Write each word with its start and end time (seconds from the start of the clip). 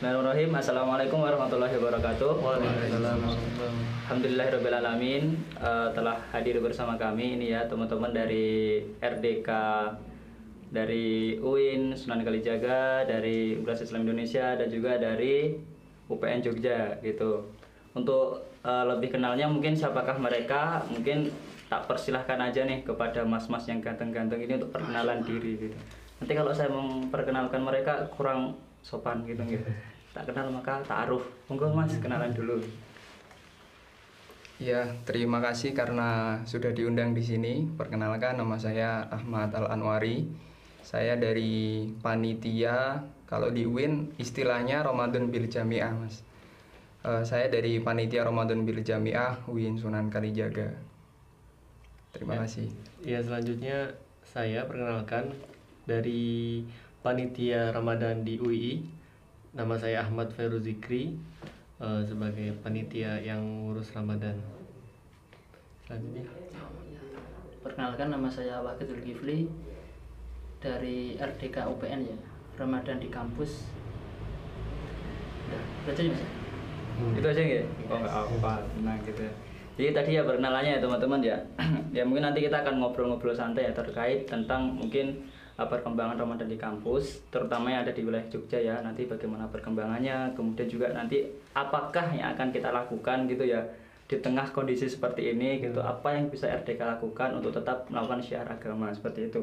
Bismillahirrahmanirrahim. 0.00 0.56
Assalamualaikum 0.56 1.18
warahmatullahi 1.20 1.76
wabarakatuh. 1.76 2.32
Alhamdulillahirrahmanirrahim 4.08 5.36
uh, 5.60 5.92
telah 5.92 6.16
hadir 6.32 6.56
bersama 6.64 6.96
kami 6.96 7.36
ini 7.36 7.52
ya 7.52 7.68
teman-teman 7.68 8.08
dari 8.08 8.80
RDK 8.96 9.50
dari 10.72 11.36
UIN 11.36 11.92
Sunan 11.92 12.24
Kalijaga, 12.24 13.04
dari 13.04 13.60
Universitas 13.60 13.92
Islam 13.92 14.08
Indonesia 14.08 14.56
dan 14.56 14.72
juga 14.72 14.96
dari 14.96 15.60
UPN 16.08 16.40
Jogja 16.48 16.96
gitu. 17.04 17.52
Untuk 17.92 18.40
uh, 18.64 18.84
lebih 18.96 19.20
kenalnya 19.20 19.52
mungkin 19.52 19.76
siapakah 19.76 20.16
mereka? 20.16 20.80
Mungkin 20.88 21.28
tak 21.68 21.84
persilahkan 21.84 22.40
aja 22.40 22.64
nih 22.64 22.88
kepada 22.88 23.20
mas-mas 23.28 23.68
yang 23.68 23.84
ganteng-ganteng 23.84 24.40
ini 24.48 24.64
untuk 24.64 24.72
perkenalan 24.72 25.20
diri 25.28 25.60
gitu. 25.60 25.76
Nanti 26.24 26.32
kalau 26.32 26.56
saya 26.56 26.72
memperkenalkan 26.72 27.60
mereka 27.60 28.08
kurang 28.16 28.56
sopan 28.80 29.28
gitu 29.28 29.44
gitu. 29.44 29.68
Tak 30.10 30.26
kenal 30.26 30.50
maka 30.50 30.82
taruh. 30.82 31.22
Monggo 31.46 31.70
Mas 31.70 31.94
kenalan 32.02 32.34
dulu. 32.34 32.58
Ya, 34.60 34.92
terima 35.08 35.40
kasih 35.40 35.72
karena 35.72 36.36
sudah 36.44 36.74
diundang 36.76 37.16
di 37.16 37.24
sini. 37.24 37.64
Perkenalkan 37.64 38.36
nama 38.36 38.60
saya 38.60 39.08
Ahmad 39.08 39.56
Al 39.56 39.72
Anwari. 39.72 40.28
Saya 40.84 41.16
dari 41.16 41.88
panitia 42.04 43.00
kalau 43.24 43.48
di 43.48 43.64
UIN 43.64 44.12
istilahnya 44.20 44.84
Ramadan 44.84 45.32
Bil 45.32 45.48
Jamiah, 45.48 45.94
Mas. 45.96 46.20
Uh, 47.00 47.24
saya 47.24 47.48
dari 47.48 47.80
panitia 47.80 48.26
Ramadan 48.26 48.68
Bil 48.68 48.84
Jamiah 48.84 49.40
UIN 49.48 49.80
Sunan 49.80 50.12
Kalijaga. 50.12 50.76
Terima 52.12 52.36
ya. 52.36 52.44
kasih. 52.44 52.68
Ya, 53.00 53.18
selanjutnya 53.24 53.96
saya 54.26 54.68
perkenalkan 54.68 55.32
dari 55.88 56.60
panitia 57.00 57.72
Ramadan 57.72 58.28
di 58.28 58.36
UI. 58.36 58.99
Nama 59.50 59.74
saya 59.74 60.06
Ahmad 60.06 60.30
Feru 60.30 60.62
Zikri 60.62 61.10
uh, 61.82 61.98
sebagai 62.06 62.54
panitia 62.62 63.18
yang 63.18 63.42
ngurus 63.42 63.90
Ramadan. 63.90 64.38
Selanjutnya. 65.82 66.22
Perkenalkan 67.58 68.14
nama 68.14 68.30
saya 68.30 68.62
Wakil 68.62 68.94
Zulkifli 68.94 69.50
dari 70.62 71.18
RDK 71.18 71.66
UPN 71.66 72.14
ya 72.14 72.18
Ramadan 72.62 73.02
di 73.02 73.10
kampus. 73.10 73.66
Udah, 75.50 75.62
itu 75.82 75.88
aja 75.98 76.02
mas. 76.14 76.22
Hmm. 76.94 77.18
Itu 77.18 77.26
aja 77.26 77.42
ya? 77.42 77.64
Oh 77.90 77.98
nggak 77.98 78.14
apa, 78.14 78.54
nah 78.86 78.94
gitu 79.02 79.26
ya. 79.26 79.32
Jadi 79.74 79.88
tadi 79.90 80.10
ya 80.14 80.22
perkenalannya 80.22 80.78
ya 80.78 80.80
teman-teman 80.80 81.20
ya. 81.26 81.36
ya 81.98 82.06
mungkin 82.06 82.22
nanti 82.22 82.46
kita 82.46 82.62
akan 82.62 82.78
ngobrol-ngobrol 82.78 83.34
santai 83.34 83.66
ya 83.66 83.74
terkait 83.74 84.30
tentang 84.30 84.78
mungkin 84.78 85.26
perkembangan 85.66 86.16
Ramadan 86.16 86.48
di 86.48 86.56
kampus, 86.56 87.26
terutama 87.28 87.68
yang 87.68 87.84
ada 87.84 87.92
di 87.92 88.00
wilayah 88.06 88.24
Jogja 88.30 88.56
ya. 88.56 88.80
Nanti 88.80 89.04
bagaimana 89.04 89.50
perkembangannya, 89.50 90.32
kemudian 90.32 90.68
juga 90.70 90.94
nanti 90.94 91.26
apakah 91.52 92.14
yang 92.14 92.32
akan 92.38 92.48
kita 92.54 92.70
lakukan 92.72 93.28
gitu 93.28 93.44
ya 93.44 93.60
di 94.06 94.16
tengah 94.22 94.48
kondisi 94.54 94.88
seperti 94.88 95.34
ini 95.34 95.60
gitu. 95.60 95.82
Apa 95.82 96.16
yang 96.16 96.30
bisa 96.30 96.48
RDK 96.48 96.80
lakukan 96.80 97.36
untuk 97.36 97.52
tetap 97.52 97.84
melakukan 97.90 98.22
syiar 98.24 98.46
agama 98.48 98.88
seperti 98.94 99.28
itu. 99.28 99.40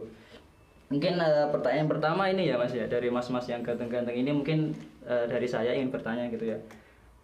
Mungkin 0.88 1.20
uh, 1.20 1.52
pertanyaan 1.52 1.92
pertama 1.92 2.32
ini 2.32 2.48
ya 2.48 2.56
Mas 2.56 2.72
ya 2.72 2.88
dari 2.88 3.12
mas-mas 3.12 3.44
yang 3.52 3.60
ganteng-ganteng 3.60 4.16
ini 4.16 4.32
mungkin 4.32 4.72
uh, 5.04 5.28
dari 5.28 5.44
saya 5.44 5.76
ingin 5.76 5.92
bertanya 5.92 6.32
gitu 6.32 6.56
ya. 6.56 6.58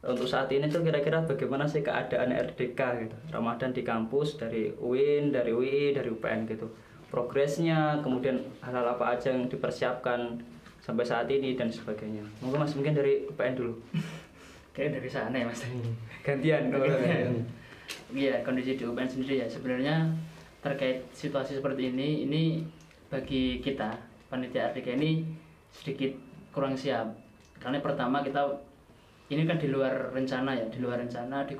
Untuk 0.04 0.28
saat 0.28 0.52
ini 0.52 0.68
tuh 0.68 0.84
kira-kira 0.84 1.24
bagaimana 1.24 1.64
sih 1.64 1.80
keadaan 1.80 2.36
RDK 2.36 2.80
gitu. 3.08 3.16
Ramadan 3.32 3.72
di 3.72 3.88
kampus 3.88 4.36
dari 4.36 4.76
UIN, 4.76 5.32
dari 5.32 5.56
UI, 5.56 5.96
dari 5.96 6.12
UPN 6.12 6.44
gitu 6.44 6.68
progresnya, 7.14 8.02
kemudian 8.02 8.42
hal-hal 8.66 8.98
apa 8.98 9.14
aja 9.14 9.30
yang 9.30 9.46
dipersiapkan 9.46 10.42
sampai 10.82 11.06
saat 11.06 11.30
ini 11.30 11.54
dan 11.54 11.70
sebagainya. 11.70 12.26
Mungkin 12.42 12.66
Mas 12.66 12.74
mungkin 12.74 12.98
dari 12.98 13.30
UPN 13.30 13.54
dulu. 13.54 13.78
Kayak 14.74 14.98
dari 14.98 15.10
sana 15.14 15.38
ya 15.38 15.46
Mas. 15.46 15.62
Gantian. 16.26 16.74
Iya, 18.10 18.42
kondisi 18.42 18.74
di 18.74 18.84
UPN 18.90 19.06
sendiri 19.06 19.46
ya 19.46 19.48
sebenarnya 19.48 20.10
terkait 20.66 21.06
situasi 21.14 21.62
seperti 21.62 21.94
ini 21.94 22.26
ini 22.26 22.44
bagi 23.14 23.62
kita 23.62 23.94
panitia 24.34 24.74
RDK 24.74 24.98
ini 24.98 25.22
sedikit 25.70 26.18
kurang 26.50 26.74
siap. 26.74 27.14
Karena 27.62 27.78
pertama 27.78 28.26
kita 28.26 28.42
ini 29.30 29.46
kan 29.46 29.62
di 29.62 29.70
luar 29.70 30.10
rencana 30.10 30.58
ya, 30.58 30.66
di 30.66 30.82
luar 30.82 30.98
rencana, 30.98 31.46
di 31.46 31.54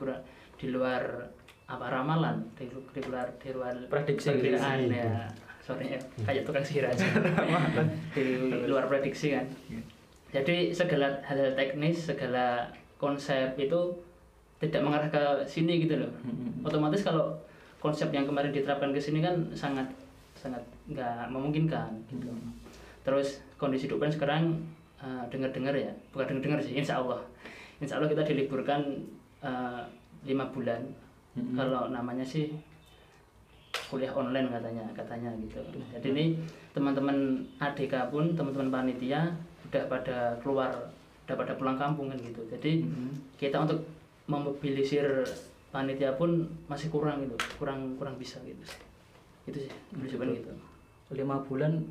di 0.58 0.68
luar 0.74 1.30
apa 1.64 1.86
ramalan 1.90 2.44
di, 2.60 2.68
di 2.68 3.02
luar 3.08 3.28
di 3.40 3.50
luar 3.56 3.74
prediksi 3.88 4.36
perkiraan 4.36 4.80
ya 4.92 5.32
sorry 5.64 5.96
ya. 5.96 6.00
Kayak 6.28 6.44
tukang 6.44 6.66
sihir 6.66 6.86
aja. 6.86 7.08
Di 8.16 8.52
luar 8.68 8.86
prediksi 8.92 9.32
kan. 9.32 9.48
Jadi 10.36 10.76
segala 10.76 11.24
hal-hal 11.24 11.56
teknis 11.56 12.12
segala 12.12 12.68
konsep 13.00 13.56
itu 13.56 13.80
tidak 14.60 14.82
mengarah 14.84 15.08
ke 15.08 15.24
sini 15.48 15.88
gitu 15.88 16.04
loh. 16.04 16.12
Otomatis 16.68 17.04
kalau 17.08 17.32
konsep 17.80 18.12
yang 18.12 18.28
kemarin 18.28 18.52
diterapkan 18.52 18.92
ke 18.92 19.00
sini 19.00 19.20
kan 19.20 19.36
sangat 19.56 19.88
sangat 20.36 20.64
nggak 20.92 21.32
memungkinkan 21.32 21.96
gitu. 22.12 22.28
Terus 23.04 23.44
kondisi 23.60 23.88
dupen 23.88 24.12
sekarang 24.12 24.60
uh, 25.00 25.24
dengar-dengar 25.32 25.76
ya. 25.76 25.92
Bukan 26.12 26.28
dengar-dengar 26.28 26.60
sih 26.60 26.76
insya 26.76 27.00
Allah. 27.00 27.24
Insya 27.80 28.00
Allah 28.00 28.12
kita 28.12 28.24
diliburkan 28.24 29.04
lima 30.28 30.46
uh, 30.48 30.52
bulan. 30.52 30.82
Hmm 31.34 31.58
Kalau 31.58 31.90
namanya 31.90 32.24
sih 32.24 32.54
kuliah 33.90 34.14
online 34.14 34.50
katanya, 34.50 34.86
katanya 34.94 35.30
gitu. 35.42 35.60
Jadi 35.94 36.08
ini 36.14 36.26
teman-teman 36.74 37.42
ADK 37.58 38.10
pun, 38.14 38.34
teman-teman 38.38 38.70
panitia 38.70 39.34
udah 39.70 39.84
pada 39.90 40.38
keluar, 40.42 40.70
udah 41.26 41.36
pada 41.38 41.54
pulang 41.58 41.78
kampung 41.78 42.10
kan 42.14 42.18
gitu. 42.22 42.42
Jadi 42.50 42.86
mm-hmm. 42.86 43.38
kita 43.38 43.58
untuk 43.62 43.86
memobilisir 44.30 45.26
panitia 45.74 46.14
pun 46.14 46.46
masih 46.70 46.94
kurang 46.94 47.26
gitu, 47.26 47.36
kurang 47.58 47.98
kurang 47.98 48.16
bisa 48.18 48.38
gitu. 48.46 48.62
Itu 49.50 49.58
sih, 49.68 49.72
berusaha 49.94 50.26
gitu. 50.30 50.54
Lima 51.14 51.42
bulan 51.46 51.82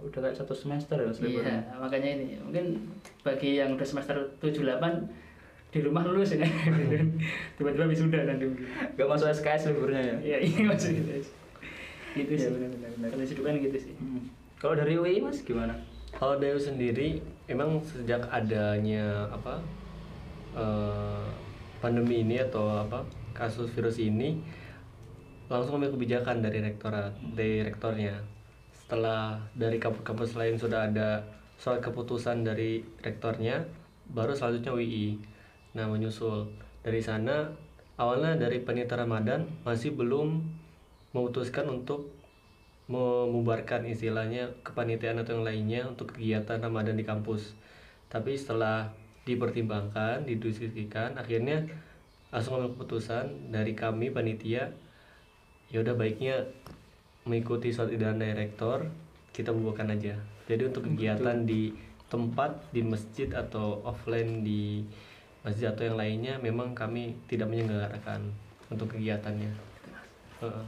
udah 0.00 0.20
kayak 0.24 0.36
satu 0.40 0.56
semester 0.56 0.96
ya 0.96 1.12
Iya, 1.20 1.76
makanya 1.76 2.10
ini 2.16 2.40
mungkin 2.40 2.80
bagi 3.20 3.60
yang 3.60 3.76
udah 3.76 3.84
semester 3.84 4.16
7 4.40 4.64
8 4.64 4.80
di 5.72 5.80
rumah 5.80 6.04
lulus 6.04 6.32
ya 6.36 6.44
tiba-tiba 7.56 7.88
wisuda 7.88 8.28
nanti 8.28 8.44
gak 8.92 9.08
masuk 9.08 9.32
SKS 9.32 9.72
liburnya 9.72 10.04
ya? 10.04 10.16
Iya 10.20 10.38
ini 10.44 10.60
masuk 10.68 10.92
gitu 10.92 11.12
gitu 12.12 12.32
sih. 12.36 12.52
benar-benar 12.52 13.08
kalau 13.08 13.48
kan 13.48 13.54
gitu 13.56 13.78
sih. 13.80 13.94
Hmm. 13.96 14.22
kalau 14.60 14.74
dari 14.76 15.00
UI 15.00 15.24
mas 15.24 15.40
gimana? 15.40 15.72
Kalau 16.12 16.36
dari 16.36 16.60
sendiri 16.60 17.08
emang 17.48 17.80
sejak 17.80 18.28
adanya 18.28 19.32
apa 19.32 19.64
uh, 20.52 21.24
pandemi 21.80 22.20
ini 22.20 22.36
atau 22.36 22.84
apa 22.84 23.00
kasus 23.32 23.72
virus 23.72 23.96
ini 23.96 24.44
langsung 25.48 25.80
ambil 25.80 25.96
kebijakan 25.96 26.44
dari 26.44 26.60
rektorat 26.60 27.16
dari 27.32 27.64
rektornya. 27.64 28.20
Setelah 28.76 29.40
dari 29.56 29.80
kampus-kampus 29.80 30.36
lain 30.36 30.60
sudah 30.60 30.92
ada 30.92 31.24
surat 31.56 31.80
keputusan 31.80 32.44
dari 32.44 32.84
rektornya 33.00 33.64
baru 34.12 34.36
selanjutnya 34.36 34.76
UI 34.76 35.31
Nah, 35.72 35.88
menyusul 35.88 36.52
dari 36.84 37.00
sana 37.00 37.48
awalnya 37.96 38.36
dari 38.36 38.60
panitia 38.60 39.00
Ramadan 39.00 39.48
masih 39.64 39.96
belum 39.96 40.42
memutuskan 41.12 41.68
untuk 41.68 42.12
memubarkan 42.90 43.88
istilahnya 43.88 44.52
kepanitiaan 44.66 45.22
atau 45.22 45.38
yang 45.40 45.46
lainnya 45.46 45.80
untuk 45.88 46.12
kegiatan 46.12 46.60
Ramadan 46.60 46.98
di 46.98 47.04
kampus. 47.06 47.56
Tapi 48.12 48.36
setelah 48.36 48.92
dipertimbangkan, 49.24 50.26
didiskusikan, 50.26 51.16
akhirnya 51.16 51.64
langsung 52.34 52.58
ambil 52.58 52.74
keputusan 52.74 53.52
dari 53.52 53.76
kami 53.76 54.08
panitia 54.10 54.72
ya 55.72 55.78
udah 55.80 55.96
baiknya 55.96 56.48
mengikuti 57.24 57.72
surat 57.72 57.92
edaran 57.92 58.20
dari 58.20 58.34
rektor 58.34 58.88
kita 59.32 59.54
bubarkan 59.54 59.96
aja. 59.96 60.18
Jadi 60.44 60.68
untuk 60.68 60.84
kegiatan 60.84 61.48
di 61.48 61.72
tempat 62.12 62.60
di 62.76 62.84
masjid 62.84 63.30
atau 63.32 63.80
offline 63.88 64.44
di 64.44 64.84
masjid 65.42 65.74
atau 65.74 65.82
yang 65.82 65.98
lainnya 65.98 66.34
memang 66.38 66.74
kami 66.74 67.18
tidak 67.26 67.50
menyelenggarakan 67.50 68.30
untuk 68.70 68.94
kegiatannya. 68.94 69.50
Uh, 70.42 70.62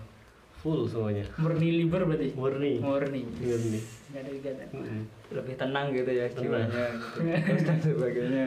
full 0.65 0.89
semuanya. 0.89 1.29
Murni 1.37 1.85
libur 1.85 2.09
berarti? 2.09 2.33
Murni. 2.35 2.81
Murni. 2.83 3.23
Murni. 3.23 3.81
Nggak 4.11 4.21
ada 4.21 4.31
kegiatan. 4.31 4.69
Mm-hmm. 4.73 5.03
lebih 5.35 5.55
tenang 5.59 5.91
gitu 5.91 6.11
ya 6.15 6.27
jiwanya 6.31 6.85
gitu. 6.95 7.19
dan 7.67 7.79
sebagainya. 7.83 8.47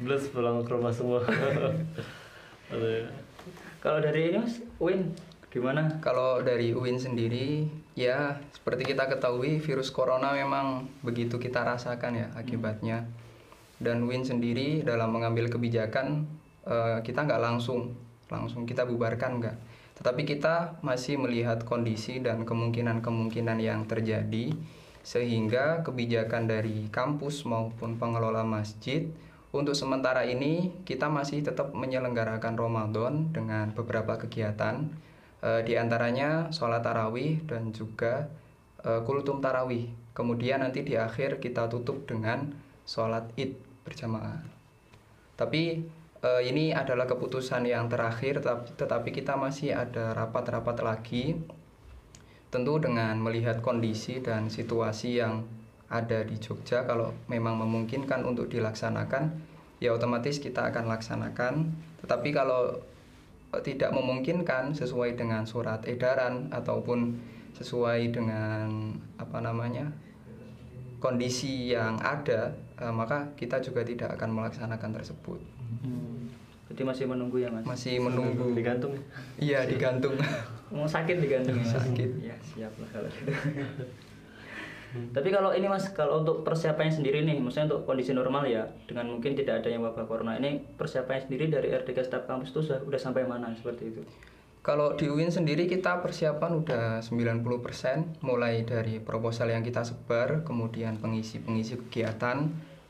Plus 0.00 0.24
pulang 0.30 0.62
ke 0.62 0.70
rumah 0.70 0.94
semua. 0.94 1.20
Kalau 3.82 3.98
dari 3.98 4.30
ini 4.30 4.38
mas 4.38 4.62
Win 4.78 5.12
gimana? 5.52 6.00
Kalau 6.00 6.40
dari 6.40 6.72
UIN 6.72 6.96
sendiri 6.96 7.68
ya 7.92 8.40
seperti 8.56 8.94
kita 8.94 9.04
ketahui 9.10 9.60
virus 9.60 9.92
corona 9.92 10.32
memang 10.32 10.88
begitu 11.04 11.36
kita 11.36 11.60
rasakan 11.60 12.16
ya 12.16 12.26
akibatnya. 12.32 13.04
hmm 13.04 13.21
dan 13.82 14.06
Win 14.08 14.22
sendiri 14.24 14.86
dalam 14.86 15.12
mengambil 15.12 15.50
kebijakan 15.50 16.24
uh, 16.64 17.02
kita 17.02 17.26
nggak 17.26 17.42
langsung 17.42 17.92
langsung 18.30 18.64
kita 18.64 18.88
bubarkan 18.88 19.42
nggak 19.42 19.56
tetapi 19.98 20.24
kita 20.24 20.80
masih 20.80 21.20
melihat 21.20 21.62
kondisi 21.68 22.22
dan 22.24 22.48
kemungkinan-kemungkinan 22.48 23.58
yang 23.60 23.84
terjadi 23.84 24.54
sehingga 25.02 25.82
kebijakan 25.82 26.46
dari 26.46 26.86
kampus 26.88 27.42
maupun 27.44 27.98
pengelola 27.98 28.46
masjid 28.46 29.10
untuk 29.52 29.76
sementara 29.76 30.24
ini 30.24 30.72
kita 30.88 31.12
masih 31.12 31.44
tetap 31.44 31.76
menyelenggarakan 31.76 32.56
Ramadan 32.56 33.28
dengan 33.36 33.68
beberapa 33.76 34.16
kegiatan 34.16 34.88
eh, 35.44 35.60
di 35.60 35.76
antaranya 35.76 36.48
sholat 36.48 36.80
tarawih 36.80 37.44
dan 37.44 37.68
juga 37.76 38.32
eh, 38.80 39.04
kultum 39.04 39.44
tarawih. 39.44 39.92
Kemudian 40.16 40.64
nanti 40.64 40.80
di 40.80 40.96
akhir 40.96 41.36
kita 41.36 41.68
tutup 41.68 42.08
dengan 42.08 42.48
sholat 42.88 43.28
id 43.36 43.71
berjamaah. 43.82 44.42
Tapi 45.36 45.82
eh, 46.22 46.42
ini 46.46 46.70
adalah 46.70 47.04
keputusan 47.06 47.66
yang 47.66 47.90
terakhir, 47.90 48.42
tetapi, 48.42 48.78
tetapi 48.78 49.08
kita 49.10 49.34
masih 49.34 49.74
ada 49.74 50.14
rapat-rapat 50.14 50.82
lagi, 50.82 51.36
tentu 52.52 52.76
dengan 52.78 53.16
melihat 53.18 53.64
kondisi 53.64 54.20
dan 54.20 54.52
situasi 54.52 55.18
yang 55.18 55.42
ada 55.88 56.24
di 56.24 56.36
Jogja. 56.38 56.84
Kalau 56.84 57.12
memang 57.28 57.58
memungkinkan 57.60 58.24
untuk 58.24 58.48
dilaksanakan, 58.48 59.32
ya 59.82 59.92
otomatis 59.92 60.38
kita 60.38 60.70
akan 60.70 60.88
laksanakan. 60.88 61.54
Tetapi 62.04 62.28
kalau 62.30 62.78
eh, 63.52 63.62
tidak 63.64 63.90
memungkinkan 63.90 64.72
sesuai 64.78 65.18
dengan 65.18 65.44
surat 65.44 65.82
edaran 65.88 66.52
ataupun 66.54 67.18
sesuai 67.52 68.08
dengan 68.16 68.96
apa 69.20 69.38
namanya 69.44 69.92
kondisi 71.02 71.74
yang 71.74 71.98
ada, 71.98 72.54
eh, 72.82 72.94
maka 72.94 73.30
kita 73.38 73.62
juga 73.62 73.86
tidak 73.86 74.18
akan 74.18 74.34
melaksanakan 74.34 74.90
tersebut. 74.98 75.38
Hmm. 75.86 76.26
Jadi 76.72 76.82
masih 76.88 77.04
menunggu 77.06 77.36
ya 77.38 77.52
mas? 77.52 77.68
Masih 77.68 78.00
menunggu. 78.00 78.56
digantung 78.56 78.96
Iya 79.36 79.68
digantung. 79.68 80.16
Mau 80.74 80.88
sakit 80.88 81.20
digantung 81.20 81.60
ya? 81.60 81.68
Sakit. 81.68 82.10
Ya 82.24 82.36
siap 82.42 82.72
lah 82.80 82.88
kalau 82.90 83.08
gitu. 83.12 83.32
Tapi 84.92 85.28
kalau 85.32 85.56
ini 85.56 85.72
mas, 85.72 85.88
kalau 85.96 86.20
untuk 86.20 86.44
persiapannya 86.44 86.92
sendiri 86.92 87.24
nih, 87.24 87.40
maksudnya 87.40 87.72
untuk 87.72 87.88
kondisi 87.88 88.12
normal 88.12 88.44
ya, 88.44 88.68
dengan 88.84 89.08
mungkin 89.08 89.32
tidak 89.32 89.64
adanya 89.64 89.88
wabah 89.88 90.04
corona 90.04 90.36
ini, 90.36 90.60
persiapannya 90.76 91.32
sendiri 91.32 91.48
dari 91.48 91.72
RDK 91.72 92.04
Staf 92.04 92.28
Kampus 92.28 92.52
itu 92.52 92.60
sudah, 92.60 92.84
udah 92.84 93.00
sampai 93.00 93.24
mana 93.24 93.48
seperti 93.56 93.88
itu? 93.88 94.04
Kalau 94.62 94.94
di 94.94 95.10
UIN 95.10 95.32
sendiri 95.32 95.66
kita 95.66 95.98
persiapan 95.98 96.62
udah 96.62 96.84
90% 97.02 98.22
mulai 98.22 98.62
dari 98.62 99.02
proposal 99.02 99.50
yang 99.50 99.66
kita 99.66 99.82
sebar, 99.82 100.46
kemudian 100.46 101.02
pengisi-pengisi 101.02 101.82
kegiatan, 101.88 102.46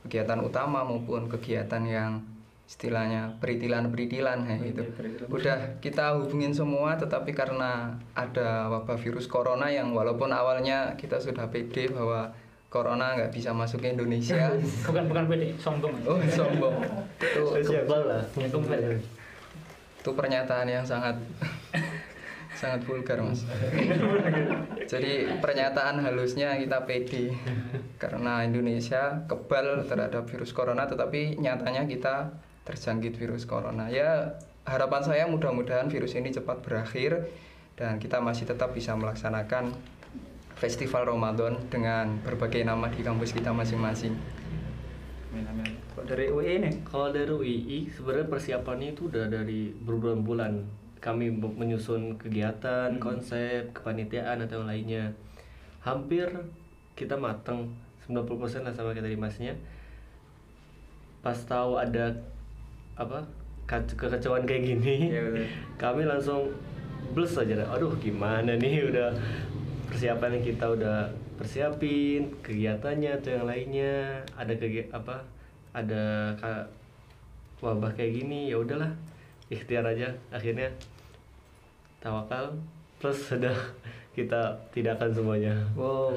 kegiatan 0.06 0.38
utama 0.42 0.82
maupun 0.82 1.30
kegiatan 1.30 1.82
yang 1.86 2.22
istilahnya 2.66 3.36
peritilan-peritilan 3.36 4.38
ya 4.48 4.56
itu. 4.64 4.82
Udah 5.28 5.76
kita 5.84 6.16
hubungin 6.16 6.56
semua 6.56 6.96
tetapi 6.96 7.36
karena 7.36 8.00
ada 8.16 8.72
wabah 8.72 8.96
virus 8.96 9.28
corona 9.28 9.68
yang 9.68 9.92
walaupun 9.92 10.32
awalnya 10.32 10.96
kita 10.96 11.20
sudah 11.20 11.52
pede 11.52 11.92
bahwa 11.92 12.32
corona 12.72 13.12
nggak 13.20 13.32
bisa 13.36 13.52
masuk 13.52 13.84
ke 13.84 13.92
Indonesia. 13.92 14.56
bukan 14.88 15.04
bukan 15.04 15.24
pede 15.28 15.52
sombong 15.60 15.92
oh, 16.08 16.16
sombong. 16.32 16.74
Itu 17.20 17.42
kebal 17.60 18.02
lah 18.08 18.22
kebal. 18.32 18.98
itu 20.02 20.10
pernyataan 20.18 20.66
yang 20.66 20.82
sangat 20.82 21.14
sangat 22.62 22.86
vulgar 22.86 23.18
mas. 23.18 23.42
Jadi 24.92 25.26
pernyataan 25.42 25.98
halusnya 25.98 26.54
kita 26.62 26.86
pede. 26.86 27.34
Karena 27.98 28.46
Indonesia 28.46 29.26
kebal 29.26 29.82
terhadap 29.90 30.30
virus 30.30 30.54
corona 30.54 30.86
tetapi 30.86 31.42
nyatanya 31.42 31.90
kita 31.90 32.38
terjangkit 32.62 33.18
virus 33.18 33.50
corona. 33.50 33.90
Ya 33.90 34.38
harapan 34.62 35.02
saya 35.02 35.26
mudah-mudahan 35.26 35.90
virus 35.90 36.14
ini 36.14 36.30
cepat 36.30 36.62
berakhir 36.62 37.26
dan 37.74 37.98
kita 37.98 38.22
masih 38.22 38.46
tetap 38.46 38.70
bisa 38.70 38.94
melaksanakan 38.94 39.74
festival 40.54 41.10
Ramadan 41.10 41.58
dengan 41.66 42.22
berbagai 42.22 42.62
nama 42.62 42.86
di 42.86 43.02
kampus 43.02 43.34
kita 43.34 43.50
masing-masing. 43.50 44.14
Dari 46.02 46.28
UI 46.30 46.62
nih? 46.62 46.74
Kalau 46.86 47.10
dari 47.10 47.30
UII 47.30 47.78
sebenarnya 47.90 48.26
persiapannya 48.30 48.94
itu 48.94 49.10
udah 49.10 49.26
dari 49.26 49.74
berbulan-bulan. 49.74 50.81
Kami 51.02 51.34
menyusun 51.34 52.14
kegiatan, 52.14 52.94
konsep, 53.02 53.74
kepanitiaan 53.74 54.38
atau 54.38 54.62
yang 54.62 54.68
lainnya. 54.70 55.04
Hampir 55.82 56.30
kita 56.94 57.18
mateng 57.18 57.74
90% 58.06 58.62
lah 58.62 58.70
sama 58.70 58.94
kita 58.94 59.10
di 59.10 59.18
masnya. 59.18 59.52
Pas 61.18 61.34
tahu 61.34 61.74
ada 61.74 62.14
apa 62.94 63.26
kekecewaan 63.66 64.46
kayak 64.46 64.62
gini, 64.62 65.10
betul. 65.10 65.46
kami 65.82 66.06
langsung 66.06 66.54
blus 67.10 67.34
aja. 67.34 67.66
Aduh, 67.66 67.98
gimana 67.98 68.54
nih 68.54 68.86
udah 68.86 69.10
persiapan 69.90 70.38
yang 70.38 70.44
kita 70.54 70.66
udah 70.70 71.10
persiapin 71.34 72.30
kegiatannya 72.46 73.18
atau 73.18 73.30
yang 73.34 73.46
lainnya 73.50 74.22
ada 74.38 74.54
kegiatan 74.54 74.94
apa 74.94 75.26
ada 75.74 76.04
wabah 77.58 77.90
kayak 77.96 78.22
gini 78.22 78.52
ya 78.52 78.60
udahlah 78.60 78.92
ikhtiar 79.52 79.84
aja 79.84 80.08
akhirnya 80.32 80.72
tawakal 82.00 82.56
plus 82.96 83.28
sudah 83.28 83.52
kita 84.16 84.56
tidakkan 84.72 85.12
semuanya 85.12 85.52
Wow. 85.76 86.16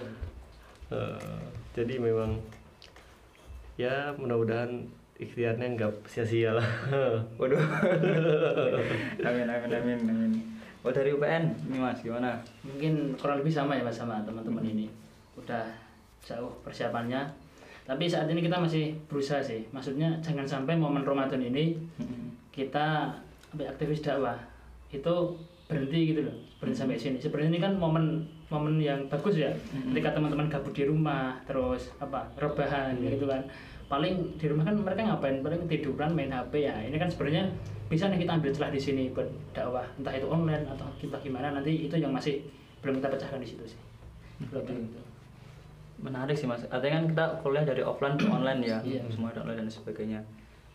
Eh, 0.87 1.41
jadi 1.75 1.99
memang 1.99 2.39
ya 3.75 4.13
mudah-mudahan 4.15 4.87
ikhtiarnya 5.19 5.75
nggak 5.75 5.91
sia-sia 6.07 6.55
lah 6.55 6.67
Waduh. 7.39 7.59
amin, 9.27 9.47
amin, 9.47 9.71
amin, 9.71 9.99
amin. 10.07 10.31
Oh 10.85 10.93
dari 10.93 11.09
UPN, 11.09 11.49
ini 11.65 11.81
mas 11.81 11.97
gimana? 12.05 12.38
mungkin 12.61 13.17
kurang 13.17 13.41
lebih 13.41 13.49
sama 13.49 13.73
ya 13.73 13.81
mas 13.81 13.97
sama 13.97 14.21
teman-teman 14.21 14.61
ini 14.61 14.85
udah 15.35 15.65
jauh 16.21 16.53
persiapannya 16.61 17.25
tapi 17.85 18.05
saat 18.09 18.29
ini 18.29 18.41
kita 18.45 18.57
masih 18.57 18.93
berusaha 19.09 19.41
sih 19.41 19.65
maksudnya 19.73 20.13
jangan 20.21 20.45
sampai 20.45 20.73
momen 20.77 21.05
Ramadan 21.05 21.41
ini 21.41 21.77
kita 22.49 23.13
ya, 23.57 23.71
aktivis 23.71 24.01
dakwah. 24.01 24.37
Itu 24.89 25.39
berhenti 25.65 26.13
gitu 26.13 26.21
loh 26.29 26.35
berhenti 26.61 26.77
sampai 26.77 26.97
sini. 26.97 27.17
Sebenarnya 27.17 27.49
ini 27.51 27.59
kan 27.61 27.73
momen 27.75 28.21
momen 28.47 28.77
yang 28.77 29.09
bagus 29.09 29.35
ya. 29.35 29.49
Ketika 29.91 30.13
teman-teman 30.13 30.47
gabut 30.47 30.71
di 30.71 30.85
rumah 30.85 31.35
terus 31.43 31.89
apa 31.97 32.25
rebahan 32.37 32.95
gitu 33.01 33.25
kan. 33.25 33.41
Paling 33.85 34.37
di 34.41 34.45
rumah 34.49 34.65
kan 34.65 34.77
mereka 34.81 35.05
ngapain? 35.05 35.45
Paling 35.45 35.69
tiduran 35.69 36.13
main 36.13 36.33
HP 36.33 36.65
ya. 36.65 36.73
Ini 36.81 36.97
kan 36.97 37.09
sebenarnya 37.09 37.49
bisa 37.85 38.09
nih 38.09 38.25
kita 38.25 38.33
ambil 38.41 38.49
celah 38.49 38.71
di 38.73 38.81
sini 38.81 39.13
buat 39.13 39.29
dakwah. 39.53 39.85
Entah 39.97 40.13
itu 40.17 40.25
online 40.25 40.65
atau 40.65 40.89
kita 40.97 41.17
gimana 41.21 41.53
nanti 41.53 41.85
itu 41.85 41.93
yang 41.97 42.09
masih 42.09 42.41
belum 42.81 42.97
kita 42.97 43.13
pecahkan 43.13 43.41
di 43.41 43.47
situ 43.49 43.61
sih. 43.65 43.79
Belum 44.49 44.65
gitu. 44.65 45.01
Menarik 46.01 46.33
sih 46.35 46.49
mas. 46.49 46.65
Artinya 46.67 47.01
kan 47.01 47.05
kita 47.13 47.25
kuliah 47.45 47.65
dari 47.65 47.81
offline 47.85 48.17
ke 48.17 48.25
online 48.25 48.61
ya, 48.61 48.77
Iya. 48.81 49.01
semua 49.09 49.31
online 49.31 49.63
dan 49.63 49.69
sebagainya. 49.69 50.19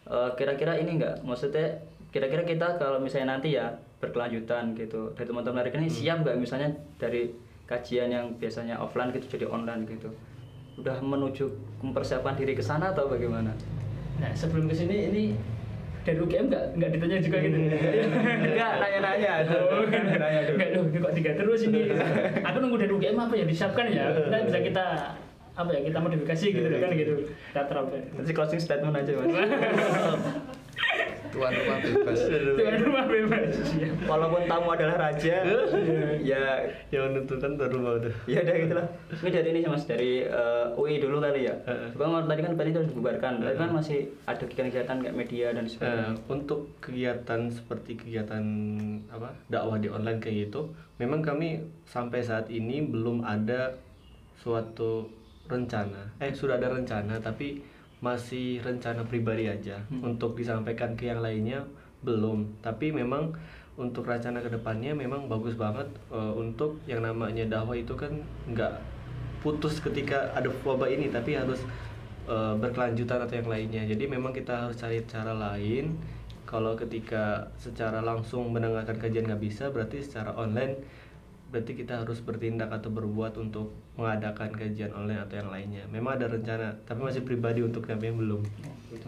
Eh, 0.06 0.30
Kira-kira 0.34 0.78
ini 0.80 0.96
enggak, 0.96 1.20
maksudnya 1.20 1.76
kira-kira 2.11 2.43
kita 2.43 2.79
kalau 2.79 2.99
misalnya 2.99 3.38
nanti 3.38 3.55
ya 3.55 3.71
berkelanjutan 4.02 4.75
gitu, 4.75 5.14
dari 5.14 5.26
teman-teman 5.31 5.62
dari 5.62 5.71
ini 5.87 5.90
siap 5.90 6.26
nggak 6.26 6.37
misalnya 6.38 6.71
dari 6.99 7.31
kajian 7.71 8.11
yang 8.11 8.26
biasanya 8.37 8.79
offline 8.83 9.14
gitu 9.14 9.38
jadi 9.38 9.47
online 9.47 9.87
gitu, 9.87 10.11
udah 10.83 10.99
menuju 10.99 11.47
mempersiapkan 11.87 12.35
diri 12.35 12.59
ke 12.59 12.62
sana 12.64 12.90
atau 12.90 13.07
bagaimana? 13.07 13.55
nah 14.21 14.29
sebelum 14.37 14.69
ke 14.69 14.76
sini 14.76 14.97
ini 15.09 15.25
dari 16.05 16.17
UGM 16.21 16.49
nggak 16.49 16.64
nggak 16.76 16.90
ditanya 16.97 17.19
juga 17.21 17.38
gitu 17.45 17.57
Enggak, 17.61 18.73
nanya-nanya 18.81 19.33
tuh. 19.49 19.85
Nanya 19.88 20.40
tuh. 20.49 20.55
Enggak 20.57 20.69
loh, 20.76 20.85
ini 20.88 20.99
kok 21.00 21.14
tiga 21.17 21.33
terus 21.37 21.61
ini. 21.69 21.81
Aku 22.49 22.57
nunggu 22.61 22.76
dari 22.81 22.93
UGM 22.93 23.17
apa 23.21 23.35
ya 23.37 23.45
disiapkan 23.45 23.85
ya. 23.88 24.09
Kita 24.12 24.37
bisa 24.49 24.59
kita 24.64 24.85
apa 25.57 25.69
ya 25.76 25.81
kita 25.85 25.99
modifikasi 26.00 26.47
gitu 26.57 26.69
loh, 26.73 26.81
kan 26.81 26.90
gitu. 26.97 27.14
Kita 27.52 27.62
terapkan. 27.69 28.00
Nanti 28.17 28.33
closing 28.33 28.61
statement 28.61 28.97
aja 28.97 29.12
mas. 29.12 29.29
tuan 31.30 31.50
rumah 31.52 31.78
bebas 31.84 32.18
Tuan 32.28 32.75
rumah 32.78 33.04
bebas. 33.04 33.54
Iya. 33.72 33.88
Walaupun 34.04 34.40
tamu 34.44 34.68
adalah 34.70 34.96
raja, 35.00 35.37
ya 36.20 36.44
yang 36.88 37.10
menentukan 37.10 37.54
baru 37.54 37.76
mau 37.78 37.96
tuh 37.96 38.12
Ya 38.26 38.40
udah 38.40 38.54
gitu 38.56 38.75
lah. 38.75 38.87
Ini 39.12 39.30
dari 39.30 39.49
ini 39.49 39.58
sih 39.60 39.70
mas 39.70 39.84
dari 39.84 40.12
eh, 40.22 40.66
UI 40.75 40.99
dulu 40.99 41.18
kali 41.18 41.46
ya. 41.46 41.54
Heeh. 41.64 41.90
Bang 41.94 42.14
tadi 42.25 42.40
kan 42.40 42.52
berarti 42.52 42.70
itu 42.70 42.82
dibubarkan. 42.88 43.32
Tapi 43.40 43.56
kan 43.56 43.70
masih 43.70 43.99
ada 44.25 44.42
kegiatan-kegiatan 44.42 44.96
kayak 44.99 45.16
media 45.16 45.46
dan 45.50 45.64
Eh, 45.64 45.70
sebagainya. 45.70 46.12
untuk 46.26 46.60
kegiatan 46.78 47.40
seperti 47.46 47.90
kegiatan 47.96 48.42
apa 49.08 49.30
dakwah 49.46 49.76
di 49.76 49.87
online 49.87 50.18
kayak 50.18 50.49
gitu, 50.49 50.68
memang 50.96 51.20
kami 51.20 51.58
sampai 51.84 52.20
saat 52.20 52.49
ini 52.49 52.82
belum 52.82 53.22
ada 53.22 53.75
suatu 54.37 55.06
rencana. 55.46 56.14
Eh 56.18 56.30
sudah 56.30 56.56
ada 56.56 56.70
rencana 56.70 57.18
tapi 57.18 57.60
masih 58.00 58.64
rencana 58.64 59.04
pribadi 59.04 59.45
aja 59.45 59.85
untuk 60.09 60.37
disampaikan 60.37 60.97
ke 60.97 61.09
yang 61.12 61.21
lainnya 61.21 61.64
belum. 62.00 62.49
Tapi 62.64 62.92
memang 62.97 63.37
untuk 63.76 64.09
rencana 64.09 64.40
ke 64.45 64.52
depannya 64.52 64.92
memang 64.92 65.28
bagus 65.28 65.57
banget 65.57 65.88
eh, 66.12 66.33
untuk 66.37 66.80
yang 66.85 67.00
namanya 67.04 67.47
dakwah 67.49 67.76
itu 67.76 67.97
kan 67.97 68.12
nggak 68.50 68.80
putus 69.40 69.80
ketika 69.80 70.33
ada 70.37 70.52
wabah 70.64 70.88
ini 70.88 71.09
tapi 71.09 71.37
harus 71.37 71.61
eh, 72.28 72.54
berkelanjutan 72.57 73.21
atau 73.25 73.37
yang 73.37 73.49
lainnya. 73.49 73.83
Jadi 73.85 74.04
memang 74.09 74.33
kita 74.33 74.69
harus 74.69 74.76
cari 74.80 75.04
cara 75.04 75.33
lain. 75.37 75.97
Kalau 76.49 76.75
ketika 76.75 77.47
secara 77.54 78.02
langsung 78.02 78.50
mendengarkan 78.50 78.99
kajian 78.99 79.23
nggak 79.28 79.38
bisa 79.38 79.71
berarti 79.71 80.02
secara 80.02 80.35
online 80.35 80.83
berarti 81.50 81.75
kita 81.75 82.07
harus 82.07 82.23
bertindak 82.23 82.71
atau 82.71 82.95
berbuat 82.95 83.35
untuk 83.37 83.75
mengadakan 83.99 84.54
kajian 84.54 84.95
online 84.95 85.19
atau 85.26 85.35
yang 85.42 85.50
lainnya 85.50 85.83
memang 85.90 86.14
ada 86.16 86.30
rencana 86.30 86.71
tapi 86.87 87.02
masih 87.02 87.26
pribadi 87.26 87.61
untuk 87.61 87.83
kami 87.85 88.11
yang 88.11 88.19
belum 88.23 88.42
Oh, 88.42 88.75
gitu. 88.95 89.07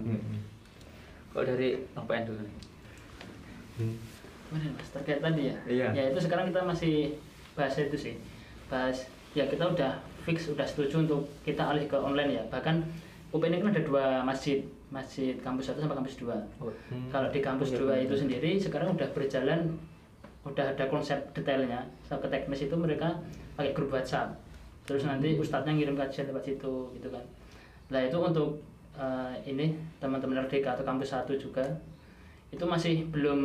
Kalau 1.33 1.45
dari 1.49 1.81
Bang 1.97 2.05
PN 2.05 2.29
dulu 2.29 2.41
nih. 2.45 2.57
Hmm. 3.81 3.97
Mas 4.53 4.89
terkait 4.93 5.25
tadi 5.25 5.49
ya? 5.49 5.57
Iya. 5.65 5.87
Ya 5.97 6.03
itu 6.13 6.21
sekarang 6.21 6.53
kita 6.53 6.61
masih 6.61 7.17
bahas 7.57 7.73
itu 7.81 7.97
sih, 7.97 8.15
bahas 8.69 9.09
ya 9.33 9.49
kita 9.49 9.65
udah 9.65 9.97
fix 10.29 10.53
udah 10.53 10.69
setuju 10.69 11.09
untuk 11.09 11.25
kita 11.41 11.65
alih 11.73 11.89
ke 11.89 11.97
online 11.97 12.37
ya. 12.37 12.43
Bahkan 12.53 12.85
UPN 13.33 13.57
ini 13.57 13.65
kan 13.65 13.73
ada 13.73 13.81
dua 13.81 14.05
masjid, 14.21 14.61
masjid 14.93 15.33
kampus 15.41 15.73
satu 15.73 15.81
sama 15.81 15.97
kampus 15.97 16.21
dua. 16.21 16.37
Oh, 16.61 16.69
Hmm. 16.93 17.09
Kalau 17.09 17.33
di 17.33 17.41
kampus 17.41 17.73
dua 17.73 17.97
itu 17.97 18.13
sendiri 18.13 18.61
sekarang 18.61 18.93
udah 18.93 19.09
berjalan, 19.17 19.73
udah 20.43 20.75
ada 20.75 20.85
konsep 20.91 21.19
detailnya. 21.35 21.83
So, 22.07 22.19
ke 22.19 22.27
teknis 22.27 22.67
itu 22.67 22.75
mereka 22.75 23.15
pakai 23.55 23.73
grup 23.75 23.95
WhatsApp. 23.95 24.35
Terus 24.83 25.07
nanti 25.07 25.39
ustadznya 25.39 25.79
ngirim 25.79 25.95
kajian 25.95 26.27
lewat 26.31 26.43
situ 26.43 26.91
gitu 26.99 27.09
kan. 27.09 27.23
Nah 27.93 28.01
itu 28.03 28.19
untuk 28.19 28.59
eh, 28.99 29.35
ini 29.47 29.77
teman-teman 30.03 30.43
RDK 30.49 30.75
atau 30.75 30.85
kampus 30.85 31.15
satu 31.15 31.39
juga 31.39 31.63
itu 32.53 32.65
masih 32.69 33.09
belum 33.09 33.41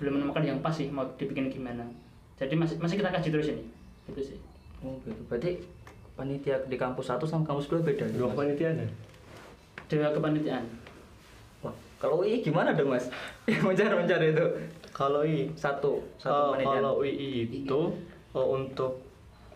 belum 0.00 0.18
menemukan 0.18 0.42
yang 0.42 0.58
pas 0.64 0.74
sih 0.74 0.88
mau 0.88 1.04
dibikin 1.20 1.52
gimana. 1.52 1.84
Jadi 2.40 2.54
masih 2.56 2.80
masih 2.80 2.96
kita 2.98 3.10
kaji 3.12 3.28
terus 3.28 3.48
ini. 3.52 3.64
Itu 4.08 4.20
sih. 4.22 4.38
Oh 4.82 4.96
gitu. 5.04 5.20
Berarti 5.28 5.60
panitia 6.18 6.58
di 6.66 6.74
kampus 6.74 7.12
satu 7.12 7.28
sama 7.28 7.44
kampus 7.46 7.70
dua 7.70 7.84
beda. 7.84 8.08
Dua 8.10 8.32
kepanitiaan 8.32 8.82
ya? 8.82 8.88
Dewa 9.86 10.10
kepanitiaan. 10.10 10.64
Wah, 11.62 11.74
kalau 12.02 12.24
UI 12.24 12.42
gimana 12.42 12.74
dong 12.74 12.90
mas? 12.90 13.06
Mencari-mencari 13.66 14.34
itu 14.34 14.46
Kalau 14.98 15.22
i 15.22 15.46
satu 15.54 16.02
satu 16.18 16.58
panitia. 16.58 16.74
kalau 16.74 16.92
UI 16.98 17.46
itu 17.46 17.80
oh, 18.34 18.46
untuk 18.52 18.98